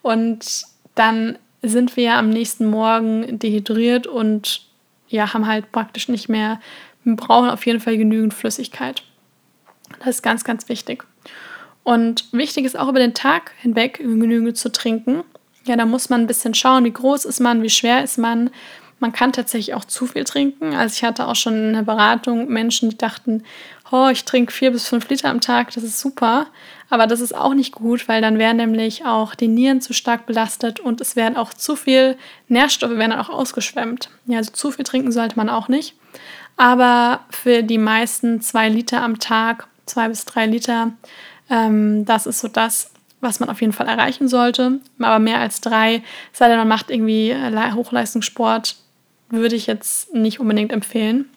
Und 0.01 0.65
dann 0.97 1.39
sind 1.63 1.97
wir 1.97 2.05
ja 2.05 2.19
am 2.19 2.31
nächsten 2.31 2.67
Morgen 2.67 3.39
dehydriert 3.39 4.07
und 4.07 4.67
ja, 5.09 5.33
haben 5.33 5.47
halt 5.47 5.71
praktisch 5.71 6.09
nicht 6.09 6.29
mehr, 6.29 6.61
wir 7.05 7.15
brauchen 7.15 7.49
auf 7.49 7.65
jeden 7.67 7.81
Fall 7.81 7.97
genügend 7.97 8.35
Flüssigkeit. 8.35 9.05
Das 10.01 10.17
ist 10.17 10.23
ganz, 10.23 10.43
ganz 10.43 10.69
wichtig. 10.69 11.05
Und 11.85 12.33
wichtig 12.33 12.65
ist 12.65 12.77
auch 12.77 12.89
über 12.89 12.99
den 12.99 13.15
Tag 13.15 13.53
hinweg 13.61 13.99
genügend 13.99 14.57
zu 14.57 14.73
trinken. 14.73 15.23
Ja, 15.65 15.77
da 15.77 15.87
muss 15.87 16.09
man 16.09 16.23
ein 16.23 16.27
bisschen 16.27 16.55
schauen, 16.55 16.85
wie 16.85 16.93
groß 16.93 17.25
ist 17.25 17.39
man, 17.41 17.63
wie 17.63 17.71
schwer 17.71 18.03
ist 18.03 18.19
man. 18.19 18.51
Man 18.99 19.13
kann 19.13 19.33
tatsächlich 19.33 19.75
auch 19.75 19.85
zu 19.85 20.07
viel 20.07 20.25
trinken. 20.25 20.75
Also 20.75 20.95
ich 20.95 21.05
hatte 21.05 21.27
auch 21.29 21.37
schon 21.37 21.55
in 21.55 21.73
der 21.75 21.83
Beratung 21.83 22.49
Menschen, 22.49 22.89
die 22.89 22.97
dachten, 22.97 23.45
oh, 23.93 24.09
ich 24.11 24.25
trinke 24.25 24.53
vier 24.53 24.71
bis 24.71 24.89
fünf 24.89 25.09
Liter 25.09 25.29
am 25.29 25.41
Tag, 25.41 25.73
das 25.75 25.85
ist 25.85 26.01
super. 26.01 26.47
Aber 26.89 27.07
das 27.07 27.21
ist 27.21 27.35
auch 27.35 27.55
nicht 27.55 27.73
gut, 27.73 28.09
weil 28.09 28.23
dann 28.23 28.39
werden 28.39 28.57
nämlich 28.57 29.05
auch 29.05 29.35
die 29.35 29.49
Nieren 29.49 29.81
zu 29.81 29.93
stark 29.93 30.27
belastet 30.27 30.81
und 30.81 31.01
es 31.01 31.17
werden 31.17 31.37
auch 31.37 31.53
zu 31.53 31.77
viel 31.77 32.17
Nährstoffe 32.49 32.93
werden 32.93 33.11
dann 33.11 33.21
auch 33.21 33.29
ausgeschwemmt. 33.29 34.09
Ja, 34.27 34.39
also 34.39 34.53
zu 34.53 34.71
viel 34.71 34.85
trinken 34.85 35.13
sollte 35.13 35.37
man 35.37 35.49
auch 35.49 35.69
nicht. 35.69 35.95
Aber 36.57 37.21
für 37.31 37.63
die 37.63 37.79
meisten 37.79 38.41
zwei 38.41 38.69
Liter 38.69 39.03
am 39.03 39.19
Tag, 39.19 39.67
zwei 39.85 40.09
bis 40.09 40.25
drei 40.25 40.47
Liter, 40.47 40.93
ähm, 41.51 42.05
das 42.07 42.27
ist 42.27 42.41
so 42.41 42.49
das, 42.49 42.93
was 43.21 43.41
man 43.41 43.51
auf 43.51 43.61
jeden 43.61 43.73
Fall 43.73 43.89
erreichen 43.89 44.29
sollte. 44.29 44.81
Aber 44.99 45.19
mehr 45.19 45.41
als 45.41 45.61
drei, 45.61 46.03
sei 46.33 46.49
denn 46.49 46.59
man 46.59 46.69
macht 46.69 46.91
irgendwie 46.91 47.31
äh, 47.31 47.73
Hochleistungssport, 47.73 48.77
würde 49.29 49.57
ich 49.57 49.67
jetzt 49.67 50.15
nicht 50.15 50.41
unbedingt 50.41 50.73
empfehlen. 50.73 51.29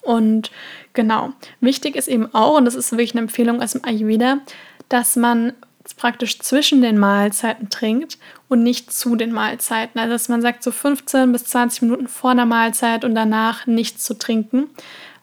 Und 0.00 0.50
genau, 0.92 1.32
wichtig 1.60 1.96
ist 1.96 2.08
eben 2.08 2.32
auch, 2.34 2.56
und 2.56 2.64
das 2.64 2.74
ist 2.74 2.92
wirklich 2.92 3.12
eine 3.12 3.22
Empfehlung 3.22 3.62
aus 3.62 3.72
dem 3.72 3.84
Ayurveda, 3.84 4.38
dass 4.88 5.16
man 5.16 5.52
praktisch 5.96 6.38
zwischen 6.38 6.82
den 6.82 6.98
Mahlzeiten 6.98 7.68
trinkt 7.68 8.18
und 8.48 8.62
nicht 8.62 8.92
zu 8.92 9.16
den 9.16 9.32
Mahlzeiten. 9.32 10.00
Also 10.00 10.12
dass 10.12 10.28
man 10.28 10.42
sagt, 10.42 10.62
so 10.62 10.70
15 10.70 11.32
bis 11.32 11.44
20 11.44 11.82
Minuten 11.82 12.08
vor 12.08 12.34
der 12.34 12.46
Mahlzeit 12.46 13.04
und 13.04 13.14
danach 13.14 13.66
nichts 13.66 14.04
zu 14.04 14.14
trinken, 14.14 14.68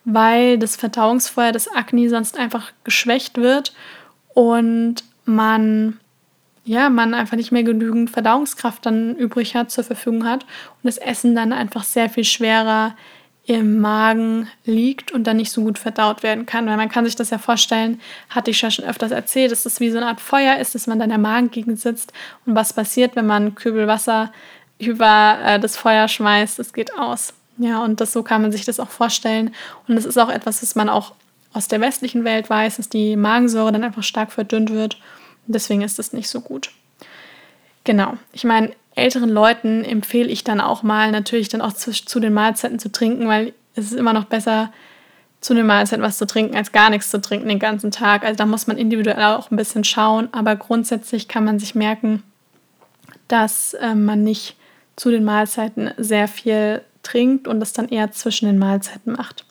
weil 0.04 0.58
das 0.58 0.76
Verdauungsfeuer 0.76 1.52
des 1.52 1.68
Akne 1.68 2.08
sonst 2.08 2.38
einfach 2.38 2.72
geschwächt 2.84 3.38
wird 3.38 3.74
und 4.34 5.04
man 5.24 5.98
ja, 6.64 6.90
man 6.90 7.14
einfach 7.14 7.36
nicht 7.36 7.52
mehr 7.52 7.62
genügend 7.62 8.10
Verdauungskraft 8.10 8.84
dann 8.84 9.16
übrig 9.16 9.54
hat, 9.54 9.70
zur 9.70 9.84
Verfügung 9.84 10.24
hat 10.24 10.42
und 10.42 10.84
das 10.84 10.98
Essen 10.98 11.34
dann 11.34 11.52
einfach 11.52 11.84
sehr 11.84 12.10
viel 12.10 12.24
schwerer 12.24 12.94
im 13.46 13.80
Magen 13.80 14.48
liegt 14.64 15.10
und 15.10 15.26
dann 15.26 15.38
nicht 15.38 15.50
so 15.50 15.62
gut 15.62 15.78
verdaut 15.78 16.22
werden 16.22 16.46
kann. 16.46 16.66
Weil 16.66 16.76
man 16.76 16.90
kann 16.90 17.04
sich 17.04 17.16
das 17.16 17.30
ja 17.30 17.38
vorstellen, 17.38 18.00
hatte 18.28 18.50
ich 18.50 18.60
ja 18.60 18.70
schon 18.70 18.84
öfters 18.84 19.10
erzählt, 19.10 19.50
dass 19.50 19.64
das 19.64 19.80
wie 19.80 19.90
so 19.90 19.96
eine 19.96 20.06
Art 20.06 20.20
Feuer 20.20 20.58
ist, 20.58 20.74
dass 20.74 20.86
man 20.86 20.98
dann 20.98 21.08
der 21.08 21.18
Magen 21.18 21.50
gegen 21.50 21.76
sitzt 21.76 22.12
und 22.46 22.54
was 22.54 22.72
passiert, 22.72 23.16
wenn 23.16 23.26
man 23.26 23.54
Kübel 23.54 23.86
Wasser 23.86 24.32
über 24.78 25.38
äh, 25.44 25.58
das 25.58 25.76
Feuer 25.76 26.06
schmeißt, 26.08 26.58
es 26.58 26.72
geht 26.72 26.96
aus. 26.96 27.34
Ja, 27.58 27.82
und 27.82 28.00
das 28.00 28.12
so 28.12 28.22
kann 28.22 28.42
man 28.42 28.52
sich 28.52 28.64
das 28.64 28.80
auch 28.80 28.88
vorstellen. 28.88 29.54
Und 29.88 29.96
das 29.96 30.04
ist 30.04 30.18
auch 30.18 30.30
etwas, 30.30 30.62
was 30.62 30.74
man 30.74 30.88
auch 30.88 31.12
aus 31.52 31.68
der 31.68 31.80
westlichen 31.80 32.24
Welt 32.24 32.48
weiß, 32.48 32.76
dass 32.76 32.88
die 32.88 33.16
Magensäure 33.16 33.72
dann 33.72 33.84
einfach 33.84 34.02
stark 34.02 34.32
verdünnt 34.32 34.70
wird. 34.70 34.98
Deswegen 35.46 35.82
ist 35.82 35.98
das 35.98 36.12
nicht 36.12 36.28
so 36.28 36.40
gut. 36.40 36.70
Genau. 37.84 38.14
Ich 38.32 38.44
meine, 38.44 38.72
älteren 38.94 39.30
Leuten 39.30 39.84
empfehle 39.84 40.28
ich 40.28 40.44
dann 40.44 40.60
auch 40.60 40.82
mal 40.82 41.10
natürlich 41.10 41.48
dann 41.48 41.60
auch 41.60 41.72
zu, 41.72 41.92
zu, 41.92 42.20
den 42.20 42.32
Mahlzeiten 42.32 42.78
zu 42.78 42.92
trinken, 42.92 43.28
weil 43.28 43.54
es 43.74 43.86
ist 43.86 43.98
immer 43.98 44.12
noch 44.12 44.24
besser, 44.24 44.72
zu 45.40 45.54
den 45.54 45.66
Mahlzeiten 45.66 46.04
was 46.04 46.18
zu 46.18 46.26
trinken, 46.26 46.54
als 46.54 46.70
gar 46.70 46.90
nichts 46.90 47.10
zu 47.10 47.20
trinken 47.20 47.48
den 47.48 47.58
ganzen 47.58 47.90
Tag. 47.90 48.24
Also 48.24 48.36
da 48.36 48.44
muss 48.44 48.66
man 48.66 48.76
individuell 48.76 49.22
auch 49.24 49.50
ein 49.50 49.56
bisschen 49.56 49.84
schauen, 49.84 50.28
aber 50.32 50.54
grundsätzlich 50.56 51.28
kann 51.28 51.44
man 51.44 51.58
sich 51.58 51.74
merken, 51.74 52.22
dass 53.28 53.74
äh, 53.74 53.94
man 53.94 54.22
nicht 54.22 54.56
zu 54.96 55.10
den 55.10 55.24
Mahlzeiten 55.24 55.92
sehr 55.96 56.28
viel 56.28 56.82
trinkt 57.02 57.48
und 57.48 57.60
das 57.60 57.72
dann 57.72 57.88
eher 57.88 58.12
zwischen 58.12 58.46
den 58.46 58.58
Mahlzeiten 58.58 59.12
macht. 59.12 59.46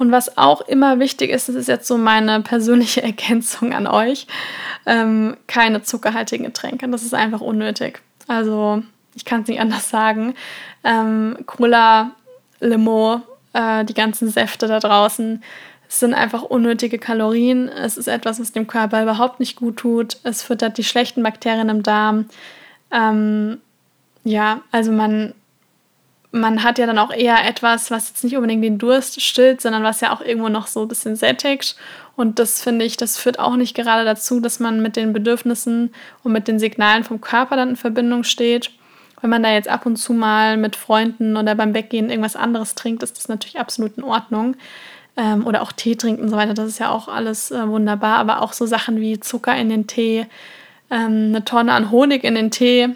Und 0.00 0.12
was 0.12 0.38
auch 0.38 0.62
immer 0.62 0.98
wichtig 0.98 1.28
ist, 1.28 1.50
das 1.50 1.56
ist 1.56 1.68
jetzt 1.68 1.86
so 1.86 1.98
meine 1.98 2.40
persönliche 2.40 3.02
Ergänzung 3.02 3.74
an 3.74 3.86
euch, 3.86 4.26
ähm, 4.86 5.36
keine 5.46 5.82
zuckerhaltigen 5.82 6.46
Getränke. 6.46 6.88
Das 6.88 7.02
ist 7.02 7.12
einfach 7.12 7.42
unnötig. 7.42 8.00
Also 8.26 8.82
ich 9.14 9.26
kann 9.26 9.42
es 9.42 9.48
nicht 9.48 9.60
anders 9.60 9.90
sagen. 9.90 10.32
Ähm, 10.84 11.36
Cola, 11.44 12.12
Limo, 12.60 13.20
äh, 13.52 13.84
die 13.84 13.92
ganzen 13.92 14.30
Säfte 14.30 14.68
da 14.68 14.80
draußen, 14.80 15.42
sind 15.86 16.14
einfach 16.14 16.44
unnötige 16.44 16.98
Kalorien. 16.98 17.68
Es 17.68 17.98
ist 17.98 18.08
etwas, 18.08 18.40
was 18.40 18.52
dem 18.52 18.66
Körper 18.66 19.02
überhaupt 19.02 19.38
nicht 19.38 19.56
gut 19.56 19.76
tut. 19.76 20.16
Es 20.22 20.42
füttert 20.42 20.78
die 20.78 20.84
schlechten 20.84 21.22
Bakterien 21.22 21.68
im 21.68 21.82
Darm. 21.82 22.24
Ähm, 22.90 23.58
ja, 24.24 24.62
also 24.72 24.92
man 24.92 25.34
man 26.32 26.62
hat 26.62 26.78
ja 26.78 26.86
dann 26.86 26.98
auch 26.98 27.12
eher 27.12 27.44
etwas, 27.46 27.90
was 27.90 28.08
jetzt 28.08 28.22
nicht 28.22 28.36
unbedingt 28.36 28.62
den 28.62 28.78
Durst 28.78 29.20
stillt, 29.20 29.60
sondern 29.60 29.82
was 29.82 30.00
ja 30.00 30.12
auch 30.12 30.20
irgendwo 30.20 30.48
noch 30.48 30.68
so 30.68 30.82
ein 30.82 30.88
bisschen 30.88 31.16
sättigt. 31.16 31.76
Und 32.14 32.38
das 32.38 32.62
finde 32.62 32.84
ich, 32.84 32.96
das 32.96 33.18
führt 33.18 33.38
auch 33.38 33.56
nicht 33.56 33.74
gerade 33.74 34.04
dazu, 34.04 34.40
dass 34.40 34.60
man 34.60 34.80
mit 34.80 34.96
den 34.96 35.12
Bedürfnissen 35.12 35.92
und 36.22 36.32
mit 36.32 36.46
den 36.46 36.58
Signalen 36.58 37.02
vom 37.02 37.20
Körper 37.20 37.56
dann 37.56 37.70
in 37.70 37.76
Verbindung 37.76 38.24
steht. 38.24 38.70
Wenn 39.20 39.30
man 39.30 39.42
da 39.42 39.52
jetzt 39.52 39.68
ab 39.68 39.86
und 39.86 39.96
zu 39.96 40.12
mal 40.12 40.56
mit 40.56 40.76
Freunden 40.76 41.36
oder 41.36 41.54
beim 41.54 41.74
Weggehen 41.74 42.10
irgendwas 42.10 42.36
anderes 42.36 42.74
trinkt, 42.74 43.02
ist 43.02 43.18
das 43.18 43.28
natürlich 43.28 43.58
absolut 43.58 43.98
in 43.98 44.04
Ordnung. 44.04 44.56
Ähm, 45.16 45.46
oder 45.46 45.62
auch 45.62 45.72
Tee 45.72 45.96
trinken 45.96 46.22
und 46.22 46.28
so 46.28 46.36
weiter, 46.36 46.54
das 46.54 46.68
ist 46.68 46.78
ja 46.78 46.90
auch 46.90 47.08
alles 47.08 47.50
äh, 47.50 47.66
wunderbar. 47.66 48.18
Aber 48.18 48.40
auch 48.42 48.52
so 48.52 48.66
Sachen 48.66 49.00
wie 49.00 49.18
Zucker 49.18 49.56
in 49.56 49.68
den 49.68 49.86
Tee, 49.88 50.26
ähm, 50.90 51.30
eine 51.30 51.44
Tonne 51.44 51.72
an 51.72 51.90
Honig 51.90 52.22
in 52.22 52.36
den 52.36 52.50
Tee, 52.50 52.90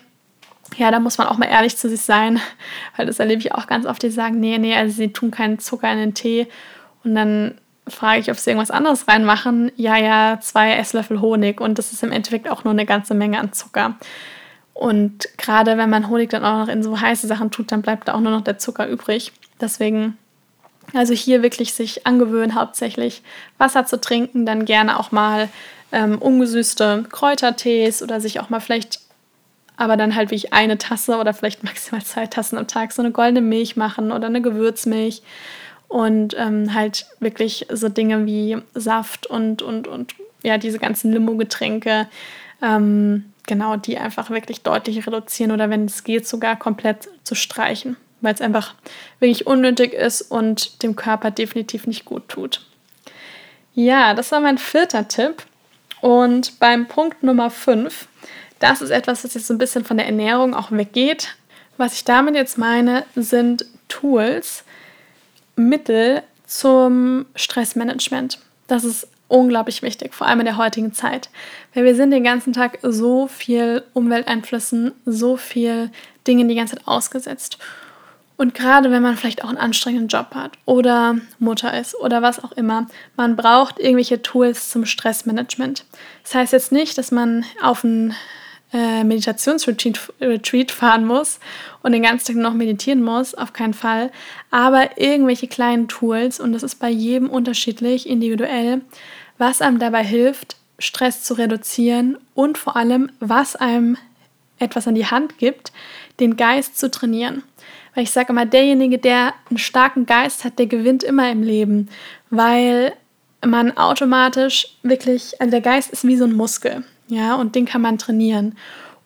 ja, 0.77 0.91
da 0.91 1.01
muss 1.01 1.19
man 1.19 1.27
auch 1.27 1.39
mal 1.39 1.47
ehrlich 1.47 1.77
zu 1.77 1.89
sich 1.89 2.03
sein, 2.03 2.41
weil 2.97 3.07
das 3.07 3.19
erlebe 3.19 3.41
ich 3.41 3.53
auch 3.53 3.67
ganz 3.67 3.87
oft, 3.87 4.03
die 4.03 4.11
sagen, 4.11 4.41
nee, 4.41 4.59
nee, 4.59 4.75
also 4.75 4.95
sie 4.95 5.13
tun 5.13 5.31
keinen 5.31 5.59
Zucker 5.59 5.91
in 5.93 5.99
den 5.99 6.15
Tee. 6.15 6.47
Und 7.05 7.15
dann 7.15 7.57
frage 7.87 8.21
ich, 8.21 8.31
ob 8.31 8.39
sie 8.39 8.51
irgendwas 8.51 8.71
anderes 8.71 9.09
reinmachen. 9.09 9.71
Ja, 9.77 9.97
ja, 9.97 10.39
zwei 10.41 10.73
Esslöffel 10.73 11.21
Honig 11.21 11.61
und 11.61 11.79
das 11.79 11.93
ist 11.93 12.03
im 12.03 12.13
Endeffekt 12.13 12.49
auch 12.49 12.65
nur 12.65 12.73
eine 12.73 12.87
ganze 12.87 13.15
Menge 13.15 13.39
an 13.39 13.53
Zucker. 13.53 13.97
Und 14.73 15.29
gerade 15.39 15.77
wenn 15.77 15.91
man 15.91 16.09
Honig 16.09 16.31
dann 16.31 16.45
auch 16.45 16.59
noch 16.59 16.69
in 16.69 16.83
so 16.83 17.01
heiße 17.01 17.27
Sachen 17.27 17.51
tut, 17.51 17.71
dann 17.71 17.83
bleibt 17.83 18.09
da 18.09 18.15
auch 18.15 18.21
nur 18.21 18.33
noch 18.33 18.43
der 18.43 18.59
Zucker 18.59 18.89
übrig. 18.89 19.33
Deswegen, 19.61 20.19
also 20.95 21.15
hier 21.15 21.43
wirklich 21.43 21.75
sich 21.75 22.07
angewöhnen, 22.07 22.57
hauptsächlich 22.57 23.23
Wasser 23.59 23.87
zu 23.87 24.01
trinken, 24.01 24.47
dann 24.47 24.65
gerne 24.65 24.99
auch 24.99 25.13
mal 25.13 25.49
ähm, 25.93 26.19
ungesüßte 26.19 27.05
Kräutertees 27.11 28.03
oder 28.03 28.21
sich 28.21 28.41
auch 28.41 28.51
mal 28.51 28.61
vielleicht 28.61 29.04
aber 29.77 29.97
dann 29.97 30.15
halt 30.15 30.31
wie 30.31 30.37
ich 30.37 30.53
eine 30.53 30.79
Tasse 30.79 31.17
oder 31.19 31.35
vielleicht 31.35 31.65
maximal 31.65 32.03
zwei 32.03 32.27
Tassen 32.27 32.59
am 32.59 32.67
Tag 32.67 32.93
so 32.93 33.03
eine 33.03 33.11
goldene 33.11 33.41
Milch 33.41 33.77
machen 33.77 34.13
oder 34.13 34.27
eine 34.27 34.43
Gewürzmilch 34.43 35.23
und 35.89 36.35
ähm, 36.39 36.75
halt 36.75 37.07
wirklich 37.21 37.67
so 37.73 37.89
Dinge 37.89 38.27
wie 38.27 38.59
Saft 38.75 39.27
und, 39.27 39.63
und, 39.63 39.87
und 39.87 40.15
ja, 40.43 40.59
diese 40.59 40.79
ganzen 40.79 41.13
Limo-Getränke, 41.13 42.09
ähm, 42.63 43.33
genau, 43.47 43.77
die 43.77 43.99
einfach 43.99 44.31
wirklich 44.31 44.63
deutlich 44.63 45.07
reduzieren 45.07 45.53
oder 45.53 45.71
wenn 45.71 45.87
es 45.87 46.05
geht, 46.05 46.27
sogar 46.27 46.57
komplett 46.57 47.09
zu 47.23 47.35
streichen, 47.35 47.97
weil 48.21 48.35
es 48.35 48.41
einfach 48.41 48.75
wirklich 49.21 49.47
unnötig 49.47 49.93
ist 49.93 50.23
und 50.23 50.83
dem 50.83 50.97
Körper 50.97 51.31
definitiv 51.31 51.87
nicht 51.87 52.05
gut 52.05 52.29
tut. 52.29 52.67
Ja, 53.75 54.15
das 54.15 54.31
war 54.33 54.41
mein 54.41 54.59
vierter 54.59 55.09
Tipp. 55.09 55.43
Und 56.01 56.59
beim 56.61 56.87
Punkt 56.87 57.23
Nummer 57.23 57.51
5 57.51 58.09
das 58.59 58.83
ist 58.83 58.90
etwas, 58.90 59.25
was 59.25 59.35
jetzt 59.35 59.47
so 59.47 59.55
ein 59.55 59.59
bisschen 59.59 59.85
von 59.85 59.97
der 59.97 60.07
Ernährung 60.07 60.55
auch 60.55 60.71
weggeht. 60.71 61.37
Was 61.77 61.95
ich 61.95 62.05
damit 62.05 62.35
jetzt 62.35 62.57
meine, 62.57 63.05
sind 63.17 63.67
Tools, 63.88 64.64
Mittel 65.57 66.23
zum 66.47 67.27
Stressmanagement. 67.35 68.38
Das 68.67 68.85
ist 68.85 69.09
unglaublich 69.29 69.83
wichtig, 69.83 70.14
vor 70.14 70.27
allem 70.27 70.40
in 70.40 70.47
der 70.47 70.57
heutigen 70.57 70.93
Zeit. 70.93 71.31
Weil 71.75 71.85
wir 71.85 71.95
sind 71.95 72.11
den 72.11 72.25
ganzen 72.25 72.53
Tag 72.53 72.79
so 72.83 73.27
viel 73.27 73.83
Umwelteinflüssen, 73.93 74.93
so 75.05 75.37
viel 75.37 75.90
Dingen 76.27 76.49
die 76.49 76.55
ganze 76.55 76.77
Zeit 76.77 76.87
ausgesetzt. 76.87 77.59
Und 78.37 78.55
gerade 78.55 78.90
wenn 78.90 79.03
man 79.03 79.17
vielleicht 79.17 79.45
auch 79.45 79.49
einen 79.49 79.59
anstrengenden 79.59 80.09
Job 80.09 80.35
hat 80.35 80.53
oder 80.64 81.17
Mutter 81.38 81.79
ist 81.79 81.95
oder 81.95 82.21
was 82.21 82.43
auch 82.43 82.53
immer, 82.53 82.88
man 83.17 83.37
braucht 83.37 83.79
irgendwelche 83.79 84.23
Tools 84.23 84.71
zum 84.71 84.87
Stressmanagement. 84.87 85.85
Das 86.25 86.35
heißt 86.35 86.53
jetzt 86.53 86.73
nicht, 86.73 86.99
dass 86.99 87.12
man 87.12 87.45
auf 87.62 87.85
einen 87.85 88.14
äh, 88.75 89.05
Meditationsretreat 89.05 90.71
fahren 90.73 91.07
muss 91.07 91.39
und 91.83 91.93
den 91.93 92.03
ganzen 92.03 92.35
Tag 92.35 92.43
noch 92.43 92.55
meditieren 92.55 93.03
muss, 93.03 93.35
auf 93.35 93.53
keinen 93.53 93.73
Fall. 93.73 94.11
Aber 94.51 94.99
irgendwelche 94.99 95.47
kleinen 95.47 95.87
Tools, 95.87 96.41
und 96.41 96.53
das 96.53 96.65
ist 96.65 96.81
bei 96.81 96.91
jedem 96.91 97.31
unterschiedlich, 97.31 98.09
individuell, 98.09 98.81
was 99.39 99.63
einem 99.63 99.79
dabei 99.79 100.05
hilft, 100.05 100.57
Stress 100.79 101.23
zu 101.23 101.35
reduzieren 101.35 102.19
und 102.35 102.59
vor 102.59 102.77
allem, 102.77 103.11
was 103.21 103.55
einem 103.55 103.97
etwas 104.59 104.89
an 104.89 104.97
die 104.97 105.07
Hand 105.07 105.39
gibt, 105.39 105.73
den 106.19 106.37
Geist 106.37 106.77
zu 106.77 106.91
trainieren. 106.91 107.45
Weil 107.95 108.05
ich 108.05 108.11
sage 108.11 108.33
immer, 108.33 108.45
derjenige, 108.45 108.99
der 108.99 109.35
einen 109.49 109.59
starken 109.59 110.05
Geist 110.05 110.45
hat, 110.45 110.59
der 110.59 110.67
gewinnt 110.67 111.05
immer 111.05 111.31
im 111.31 111.45
Leben, 111.45 111.89
weil 112.31 112.93
man 113.47 113.77
automatisch 113.77 114.67
wirklich, 114.83 115.41
also 115.41 115.53
der 115.53 115.61
Geist 115.61 115.91
ist 115.91 116.05
wie 116.05 116.17
so 116.17 116.25
ein 116.25 116.33
Muskel. 116.33 116.85
Ja, 117.09 117.35
und 117.35 117.55
den 117.55 117.67
kann 117.67 117.83
man 117.83 117.99
trainieren. 117.99 118.57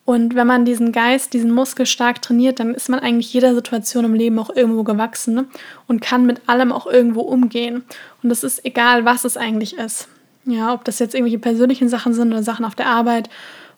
Und 0.05 0.33
wenn 0.33 0.47
man 0.47 0.65
diesen 0.65 0.91
Geist, 0.91 1.33
diesen 1.33 1.51
Muskel 1.51 1.85
stark 1.85 2.21
trainiert, 2.21 2.59
dann 2.59 2.73
ist 2.73 2.89
man 2.89 2.99
eigentlich 2.99 3.31
jeder 3.31 3.53
Situation 3.53 4.05
im 4.05 4.15
Leben 4.15 4.39
auch 4.39 4.49
irgendwo 4.49 4.83
gewachsen 4.83 5.47
und 5.87 6.01
kann 6.01 6.25
mit 6.25 6.49
allem 6.49 6.71
auch 6.71 6.87
irgendwo 6.87 7.21
umgehen. 7.21 7.83
Und 8.23 8.31
es 8.31 8.43
ist 8.43 8.65
egal, 8.65 9.05
was 9.05 9.23
es 9.23 9.37
eigentlich 9.37 9.77
ist. 9.77 10.07
Ja, 10.45 10.73
ob 10.73 10.83
das 10.83 10.97
jetzt 10.97 11.13
irgendwelche 11.13 11.37
persönlichen 11.37 11.89
Sachen 11.89 12.15
sind 12.15 12.31
oder 12.31 12.41
Sachen 12.41 12.65
auf 12.65 12.73
der 12.73 12.87
Arbeit 12.87 13.29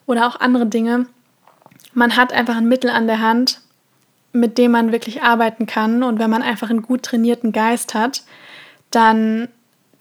oder 0.06 0.26
auch 0.26 0.40
andere 0.40 0.64
Dinge. 0.64 1.06
Man 1.92 2.16
hat 2.16 2.32
einfach 2.32 2.56
ein 2.56 2.68
Mittel 2.68 2.88
an 2.88 3.06
der 3.06 3.20
Hand, 3.20 3.60
mit 4.32 4.56
dem 4.56 4.70
man 4.70 4.90
wirklich 4.90 5.22
arbeiten 5.22 5.66
kann. 5.66 6.02
Und 6.02 6.18
wenn 6.18 6.30
man 6.30 6.40
einfach 6.40 6.70
einen 6.70 6.80
gut 6.80 7.02
trainierten 7.02 7.52
Geist 7.52 7.92
hat, 7.92 8.22
dann, 8.90 9.48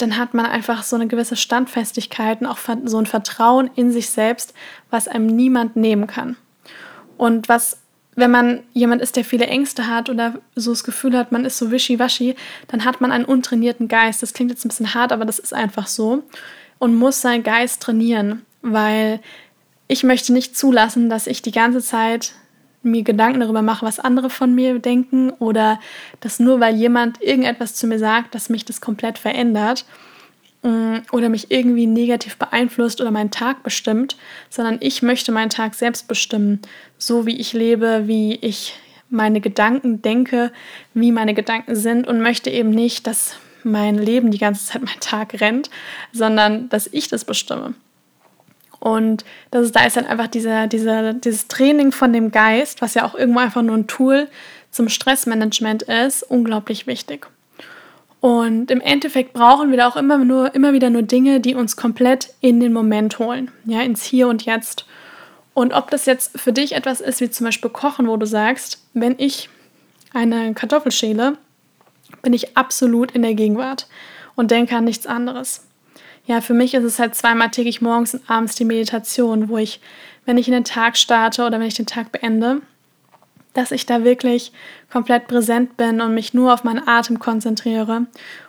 dann 0.02 0.18
hat 0.18 0.34
man 0.34 0.46
einfach 0.46 0.84
so 0.84 0.96
eine 0.96 1.08
gewisse 1.08 1.36
Standfestigkeit 1.36 2.42
und 2.42 2.48
auch 2.48 2.60
so 2.86 2.98
ein 2.98 3.06
Vertrauen 3.06 3.70
in 3.76 3.92
sich 3.92 4.10
selbst, 4.10 4.54
was 4.90 5.08
einem 5.08 5.28
niemand 5.28 5.76
nehmen 5.76 6.08
kann. 6.08 6.38
Und 7.18 7.50
was, 7.50 7.78
wenn 8.16 8.32
man 8.32 8.64
jemand 8.74 9.02
ist, 9.02 9.16
der 9.16 9.24
viele 9.24 9.48
Ängste 9.48 9.88
hat 9.88 10.10
oder 10.10 10.40
so 10.56 10.72
das 10.72 10.84
Gefühl 10.84 11.18
hat, 11.18 11.32
man 11.32 11.46
ist 11.46 11.58
so 11.58 11.72
wischiwaschi, 11.72 12.36
dann 12.68 12.84
hat 12.84 13.02
man 13.02 13.12
einen 13.12 13.26
untrainierten 13.26 13.88
Geist. 13.88 14.24
Das 14.24 14.34
klingt 14.34 14.52
jetzt 14.52 14.66
ein 14.66 14.70
bisschen 14.70 14.94
hart, 14.94 15.12
aber 15.12 15.26
das 15.26 15.40
ist 15.40 15.54
einfach 15.54 15.88
so. 15.88 16.24
Und 16.80 16.96
muss 16.96 17.22
seinen 17.22 17.44
Geist 17.44 17.82
trainieren, 17.84 18.42
weil 18.62 19.20
ich 19.88 20.04
möchte 20.04 20.34
nicht 20.34 20.58
zulassen, 20.58 21.10
dass 21.10 21.28
ich 21.28 21.42
die 21.42 21.52
ganze 21.52 21.82
Zeit 21.82 22.34
mir 22.84 23.04
Gedanken 23.04 23.40
darüber 23.40 23.62
mache, 23.62 23.86
was 23.86 24.00
andere 24.00 24.30
von 24.30 24.54
mir 24.56 24.80
denken 24.80 25.32
oder 25.32 25.80
dass 26.20 26.40
nur 26.40 26.60
weil 26.60 26.76
jemand 26.76 27.22
irgendetwas 27.22 27.76
zu 27.76 27.88
mir 27.88 28.00
sagt, 28.00 28.34
dass 28.36 28.50
mich 28.50 28.66
das 28.66 28.82
komplett 28.82 29.18
verändert 29.18 29.86
mm, 30.64 30.98
oder 31.12 31.30
mich 31.30 31.52
irgendwie 31.52 31.88
negativ 31.88 32.38
beeinflusst 32.38 33.02
oder 33.02 33.12
meinen 33.12 33.32
Tag 33.32 33.64
bestimmt, 33.64 34.18
sondern 34.50 34.78
ich 34.80 35.02
möchte 35.02 35.32
meinen 35.32 35.50
Tag 35.50 35.76
selbst 35.76 36.08
bestimmen, 36.08 36.60
so 36.98 37.26
wie 37.26 37.38
ich 37.38 37.54
lebe, 37.54 38.08
wie 38.08 38.36
ich 38.36 38.74
meine 39.10 39.42
Gedanken 39.42 40.02
denke, 40.02 40.52
wie 40.94 41.12
meine 41.12 41.34
Gedanken 41.34 41.76
sind 41.76 42.08
und 42.08 42.22
möchte 42.22 42.50
eben 42.50 42.70
nicht, 42.70 43.06
dass 43.06 43.36
mein 43.64 43.98
Leben 43.98 44.32
die 44.32 44.38
ganze 44.38 44.66
Zeit 44.66 44.82
mein 44.82 45.00
Tag 45.00 45.40
rennt, 45.40 45.70
sondern 46.12 46.70
dass 46.70 46.88
ich 46.88 47.10
das 47.10 47.26
bestimme. 47.26 47.76
Und 48.82 49.24
das 49.52 49.68
ist, 49.68 49.76
da 49.76 49.86
ist 49.86 49.96
dann 49.96 50.08
einfach 50.08 50.28
dieser, 50.28 50.66
dieser, 50.66 51.14
dieses 51.14 51.48
Training 51.48 51.92
von 51.92 52.12
dem 52.12 52.32
Geist, 52.32 52.82
was 52.82 52.96
ja 52.96 53.06
auch 53.06 53.14
irgendwo 53.14 53.40
einfach 53.40 53.62
nur 53.62 53.78
ein 53.78 53.86
Tool 53.86 54.28
zum 54.72 54.90
Stressmanagement 54.90 55.84
ist, 55.84 56.24
unglaublich 56.24 56.88
wichtig. 56.88 57.28
Und 58.22 58.72
im 58.72 58.82
Endeffekt 58.82 59.34
brauchen 59.34 59.70
wir 59.70 59.78
da 59.78 59.88
auch 59.88 59.96
immer, 59.96 60.18
nur, 60.18 60.56
immer 60.56 60.74
wieder 60.74 60.90
nur 60.90 61.04
Dinge, 61.04 61.40
die 61.40 61.54
uns 61.54 61.78
komplett 61.78 62.34
in 62.42 62.60
den 62.60 62.74
Moment 62.74 63.20
holen, 63.20 63.52
ja, 63.66 63.82
ins 63.82 64.04
Hier 64.04 64.28
und 64.28 64.46
Jetzt. 64.46 64.88
Und 65.54 65.74
ob 65.74 65.92
das 65.92 66.08
jetzt 66.08 66.40
für 66.40 66.52
dich 66.52 66.74
etwas 66.74 67.02
ist, 67.02 67.22
wie 67.22 67.30
zum 67.30 67.46
Beispiel 67.46 67.70
Kochen, 67.70 68.08
wo 68.08 68.18
du 68.18 68.26
sagst, 68.26 68.84
wenn 68.96 69.14
ich 69.20 69.50
eine 70.12 70.56
Kartoffel 70.56 70.92
schäle, 70.92 71.38
bin 72.24 72.34
ich 72.34 72.58
absolut 72.58 73.12
in 73.12 73.22
der 73.22 73.36
Gegenwart 73.36 73.88
und 74.36 74.50
denke 74.50 74.76
an 74.76 74.86
nichts 74.86 75.06
anderes 75.06 75.68
ja, 76.26 76.42
für 76.42 76.54
mich 76.54 76.74
ist 76.74 76.84
es 76.84 77.00
halt 77.00 77.16
zweimal 77.16 77.50
täglich 77.50 77.82
morgens 77.82 78.14
und 78.14 78.30
abends 78.30 78.56
die 78.56 78.66
Meditation, 78.66 79.50
wo 79.50 79.58
ich, 79.58 79.80
wenn 80.26 80.38
ich 80.38 80.48
in 80.48 80.54
den 80.54 80.64
Tag 80.64 80.98
starte 80.98 81.46
oder 81.46 81.60
wenn 81.60 81.68
ich 81.68 81.74
den 81.74 81.88
Tag 81.88 82.12
beende, 82.12 82.62
dass 83.54 83.72
ich 83.72 83.86
da 83.86 84.04
wirklich 84.04 84.52
komplett 84.92 85.28
präsent 85.28 85.78
bin 85.78 86.00
und 86.00 86.14
mich 86.14 86.34
nur 86.34 86.54
auf 86.54 86.64
meinen 86.64 86.88
Atem 86.88 87.20
konzentriere 87.20 88.06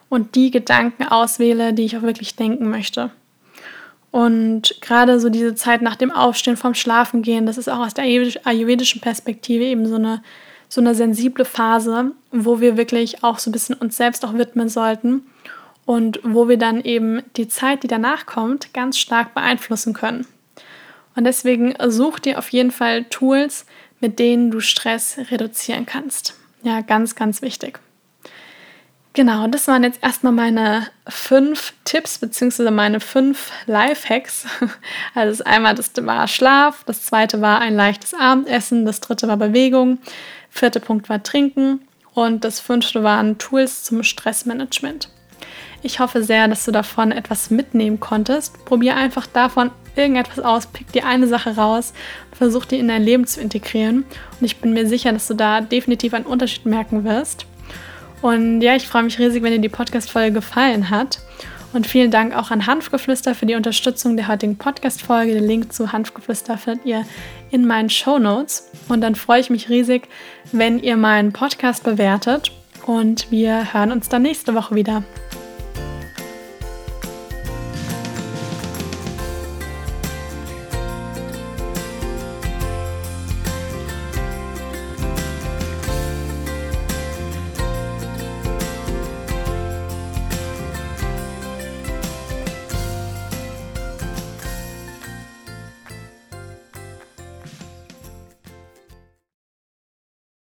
und 0.08 0.35
die 0.35 0.50
Gedanken 0.50 1.04
auswähle, 1.04 1.72
die 1.72 1.85
ich 1.85 1.96
auch 1.96 2.02
wirklich 2.02 2.37
denken 2.37 2.70
möchte. 2.70 3.11
Und 4.11 4.76
gerade 4.82 5.18
so 5.18 5.30
diese 5.30 5.54
Zeit 5.54 5.80
nach 5.80 5.96
dem 5.96 6.12
Aufstehen 6.12 6.58
vom 6.58 6.74
Schlafengehen, 6.74 7.46
das 7.46 7.56
ist 7.56 7.68
auch 7.68 7.78
aus 7.78 7.94
der 7.94 8.04
ayurvedischen 8.04 9.00
Perspektive 9.00 9.64
eben 9.64 9.87
so 9.87 9.94
eine, 9.94 10.22
so 10.68 10.82
eine 10.82 10.94
sensible 10.94 11.46
Phase, 11.46 12.12
wo 12.30 12.61
wir 12.61 12.76
wirklich 12.76 13.24
auch 13.24 13.38
so 13.38 13.48
ein 13.48 13.52
bisschen 13.52 13.74
uns 13.74 13.96
selbst 13.96 14.24
auch 14.26 14.35
widmen 14.35 14.68
sollten 14.68 15.22
und 15.92 16.20
wo 16.22 16.48
wir 16.48 16.57
dann 16.57 16.81
eben 16.81 17.22
die 17.37 17.48
Zeit, 17.48 17.83
die 17.83 17.87
danach 17.87 18.24
kommt, 18.24 18.72
ganz 18.72 18.96
stark 18.96 19.35
beeinflussen 19.35 19.92
können. 19.92 20.26
Und 21.14 21.24
deswegen 21.24 21.74
such 21.88 22.18
dir 22.18 22.38
auf 22.38 22.48
jeden 22.48 22.70
Fall 22.70 23.05
Tools, 23.05 23.66
mit 24.00 24.18
denen 24.18 24.50
du 24.50 24.61
Stress 24.61 25.18
reduzieren 25.31 25.85
kannst. 25.85 26.35
Ja, 26.62 26.81
ganz, 26.81 27.14
ganz 27.14 27.42
wichtig. 27.42 27.78
Genau, 29.12 29.46
das 29.48 29.68
waren 29.68 29.83
jetzt 29.83 30.02
erstmal 30.02 30.33
meine 30.33 30.87
fünf 31.07 31.74
Tipps 31.85 32.16
bzw. 32.16 32.70
meine 32.70 32.98
fünf 32.98 33.52
Lifehacks. 33.66 34.46
Also 35.14 35.31
das 35.31 35.42
einmal 35.42 35.74
das 35.74 35.92
war 36.00 36.26
Schlaf, 36.26 36.85
das 36.85 37.05
zweite 37.05 37.42
war 37.42 37.61
ein 37.61 37.76
leichtes 37.76 38.14
Abendessen, 38.14 38.87
das 38.87 39.00
dritte 39.00 39.28
war 39.28 39.37
Bewegung, 39.37 39.98
vierte 40.48 40.81
Punkt 40.81 41.11
war 41.11 41.22
Trinken 41.22 41.87
und 42.14 42.44
das 42.44 42.61
fünfte 42.61 43.02
waren 43.02 43.37
Tools 43.37 43.85
zum 43.85 44.02
Stressmanagement. 44.02 45.11
Ich 45.82 46.00
hoffe 46.00 46.22
sehr, 46.22 46.48
dass 46.48 46.64
du 46.64 46.72
davon 46.72 47.12
etwas 47.12 47.50
mitnehmen 47.50 48.00
konntest. 48.00 48.64
Probier 48.64 48.96
einfach 48.96 49.26
davon 49.26 49.70
irgendetwas 49.96 50.38
aus, 50.38 50.66
pick 50.66 50.90
dir 50.92 51.06
eine 51.06 51.26
Sache 51.26 51.56
raus 51.56 51.92
und 52.30 52.36
versuch 52.36 52.64
die 52.64 52.78
in 52.78 52.88
dein 52.88 53.02
Leben 53.02 53.26
zu 53.26 53.40
integrieren. 53.40 54.04
Und 54.40 54.44
ich 54.44 54.58
bin 54.58 54.72
mir 54.72 54.86
sicher, 54.86 55.12
dass 55.12 55.26
du 55.28 55.34
da 55.34 55.60
definitiv 55.60 56.14
einen 56.14 56.26
Unterschied 56.26 56.66
merken 56.66 57.04
wirst. 57.04 57.46
Und 58.22 58.62
ja, 58.62 58.76
ich 58.76 58.86
freue 58.86 59.02
mich 59.02 59.18
riesig, 59.18 59.42
wenn 59.42 59.52
dir 59.52 59.60
die 59.60 59.68
Podcast-Folge 59.68 60.32
gefallen 60.32 60.90
hat. 60.90 61.18
Und 61.72 61.86
vielen 61.86 62.10
Dank 62.10 62.36
auch 62.36 62.50
an 62.50 62.66
Hanfgeflüster 62.66 63.34
für 63.34 63.46
die 63.46 63.54
Unterstützung 63.54 64.16
der 64.16 64.28
heutigen 64.28 64.56
Podcast-Folge. 64.56 65.32
Den 65.32 65.46
Link 65.46 65.72
zu 65.72 65.90
Hanfgeflüster 65.90 66.58
findet 66.58 66.84
ihr 66.84 67.04
in 67.50 67.66
meinen 67.66 67.90
Show 67.90 68.18
Notes. 68.18 68.70
Und 68.88 69.00
dann 69.00 69.14
freue 69.14 69.40
ich 69.40 69.50
mich 69.50 69.70
riesig, 69.70 70.08
wenn 70.52 70.78
ihr 70.78 70.96
meinen 70.96 71.32
Podcast 71.32 71.82
bewertet. 71.82 72.52
Und 72.86 73.30
wir 73.30 73.72
hören 73.72 73.90
uns 73.90 74.08
dann 74.08 74.22
nächste 74.22 74.54
Woche 74.54 74.74
wieder. 74.74 75.02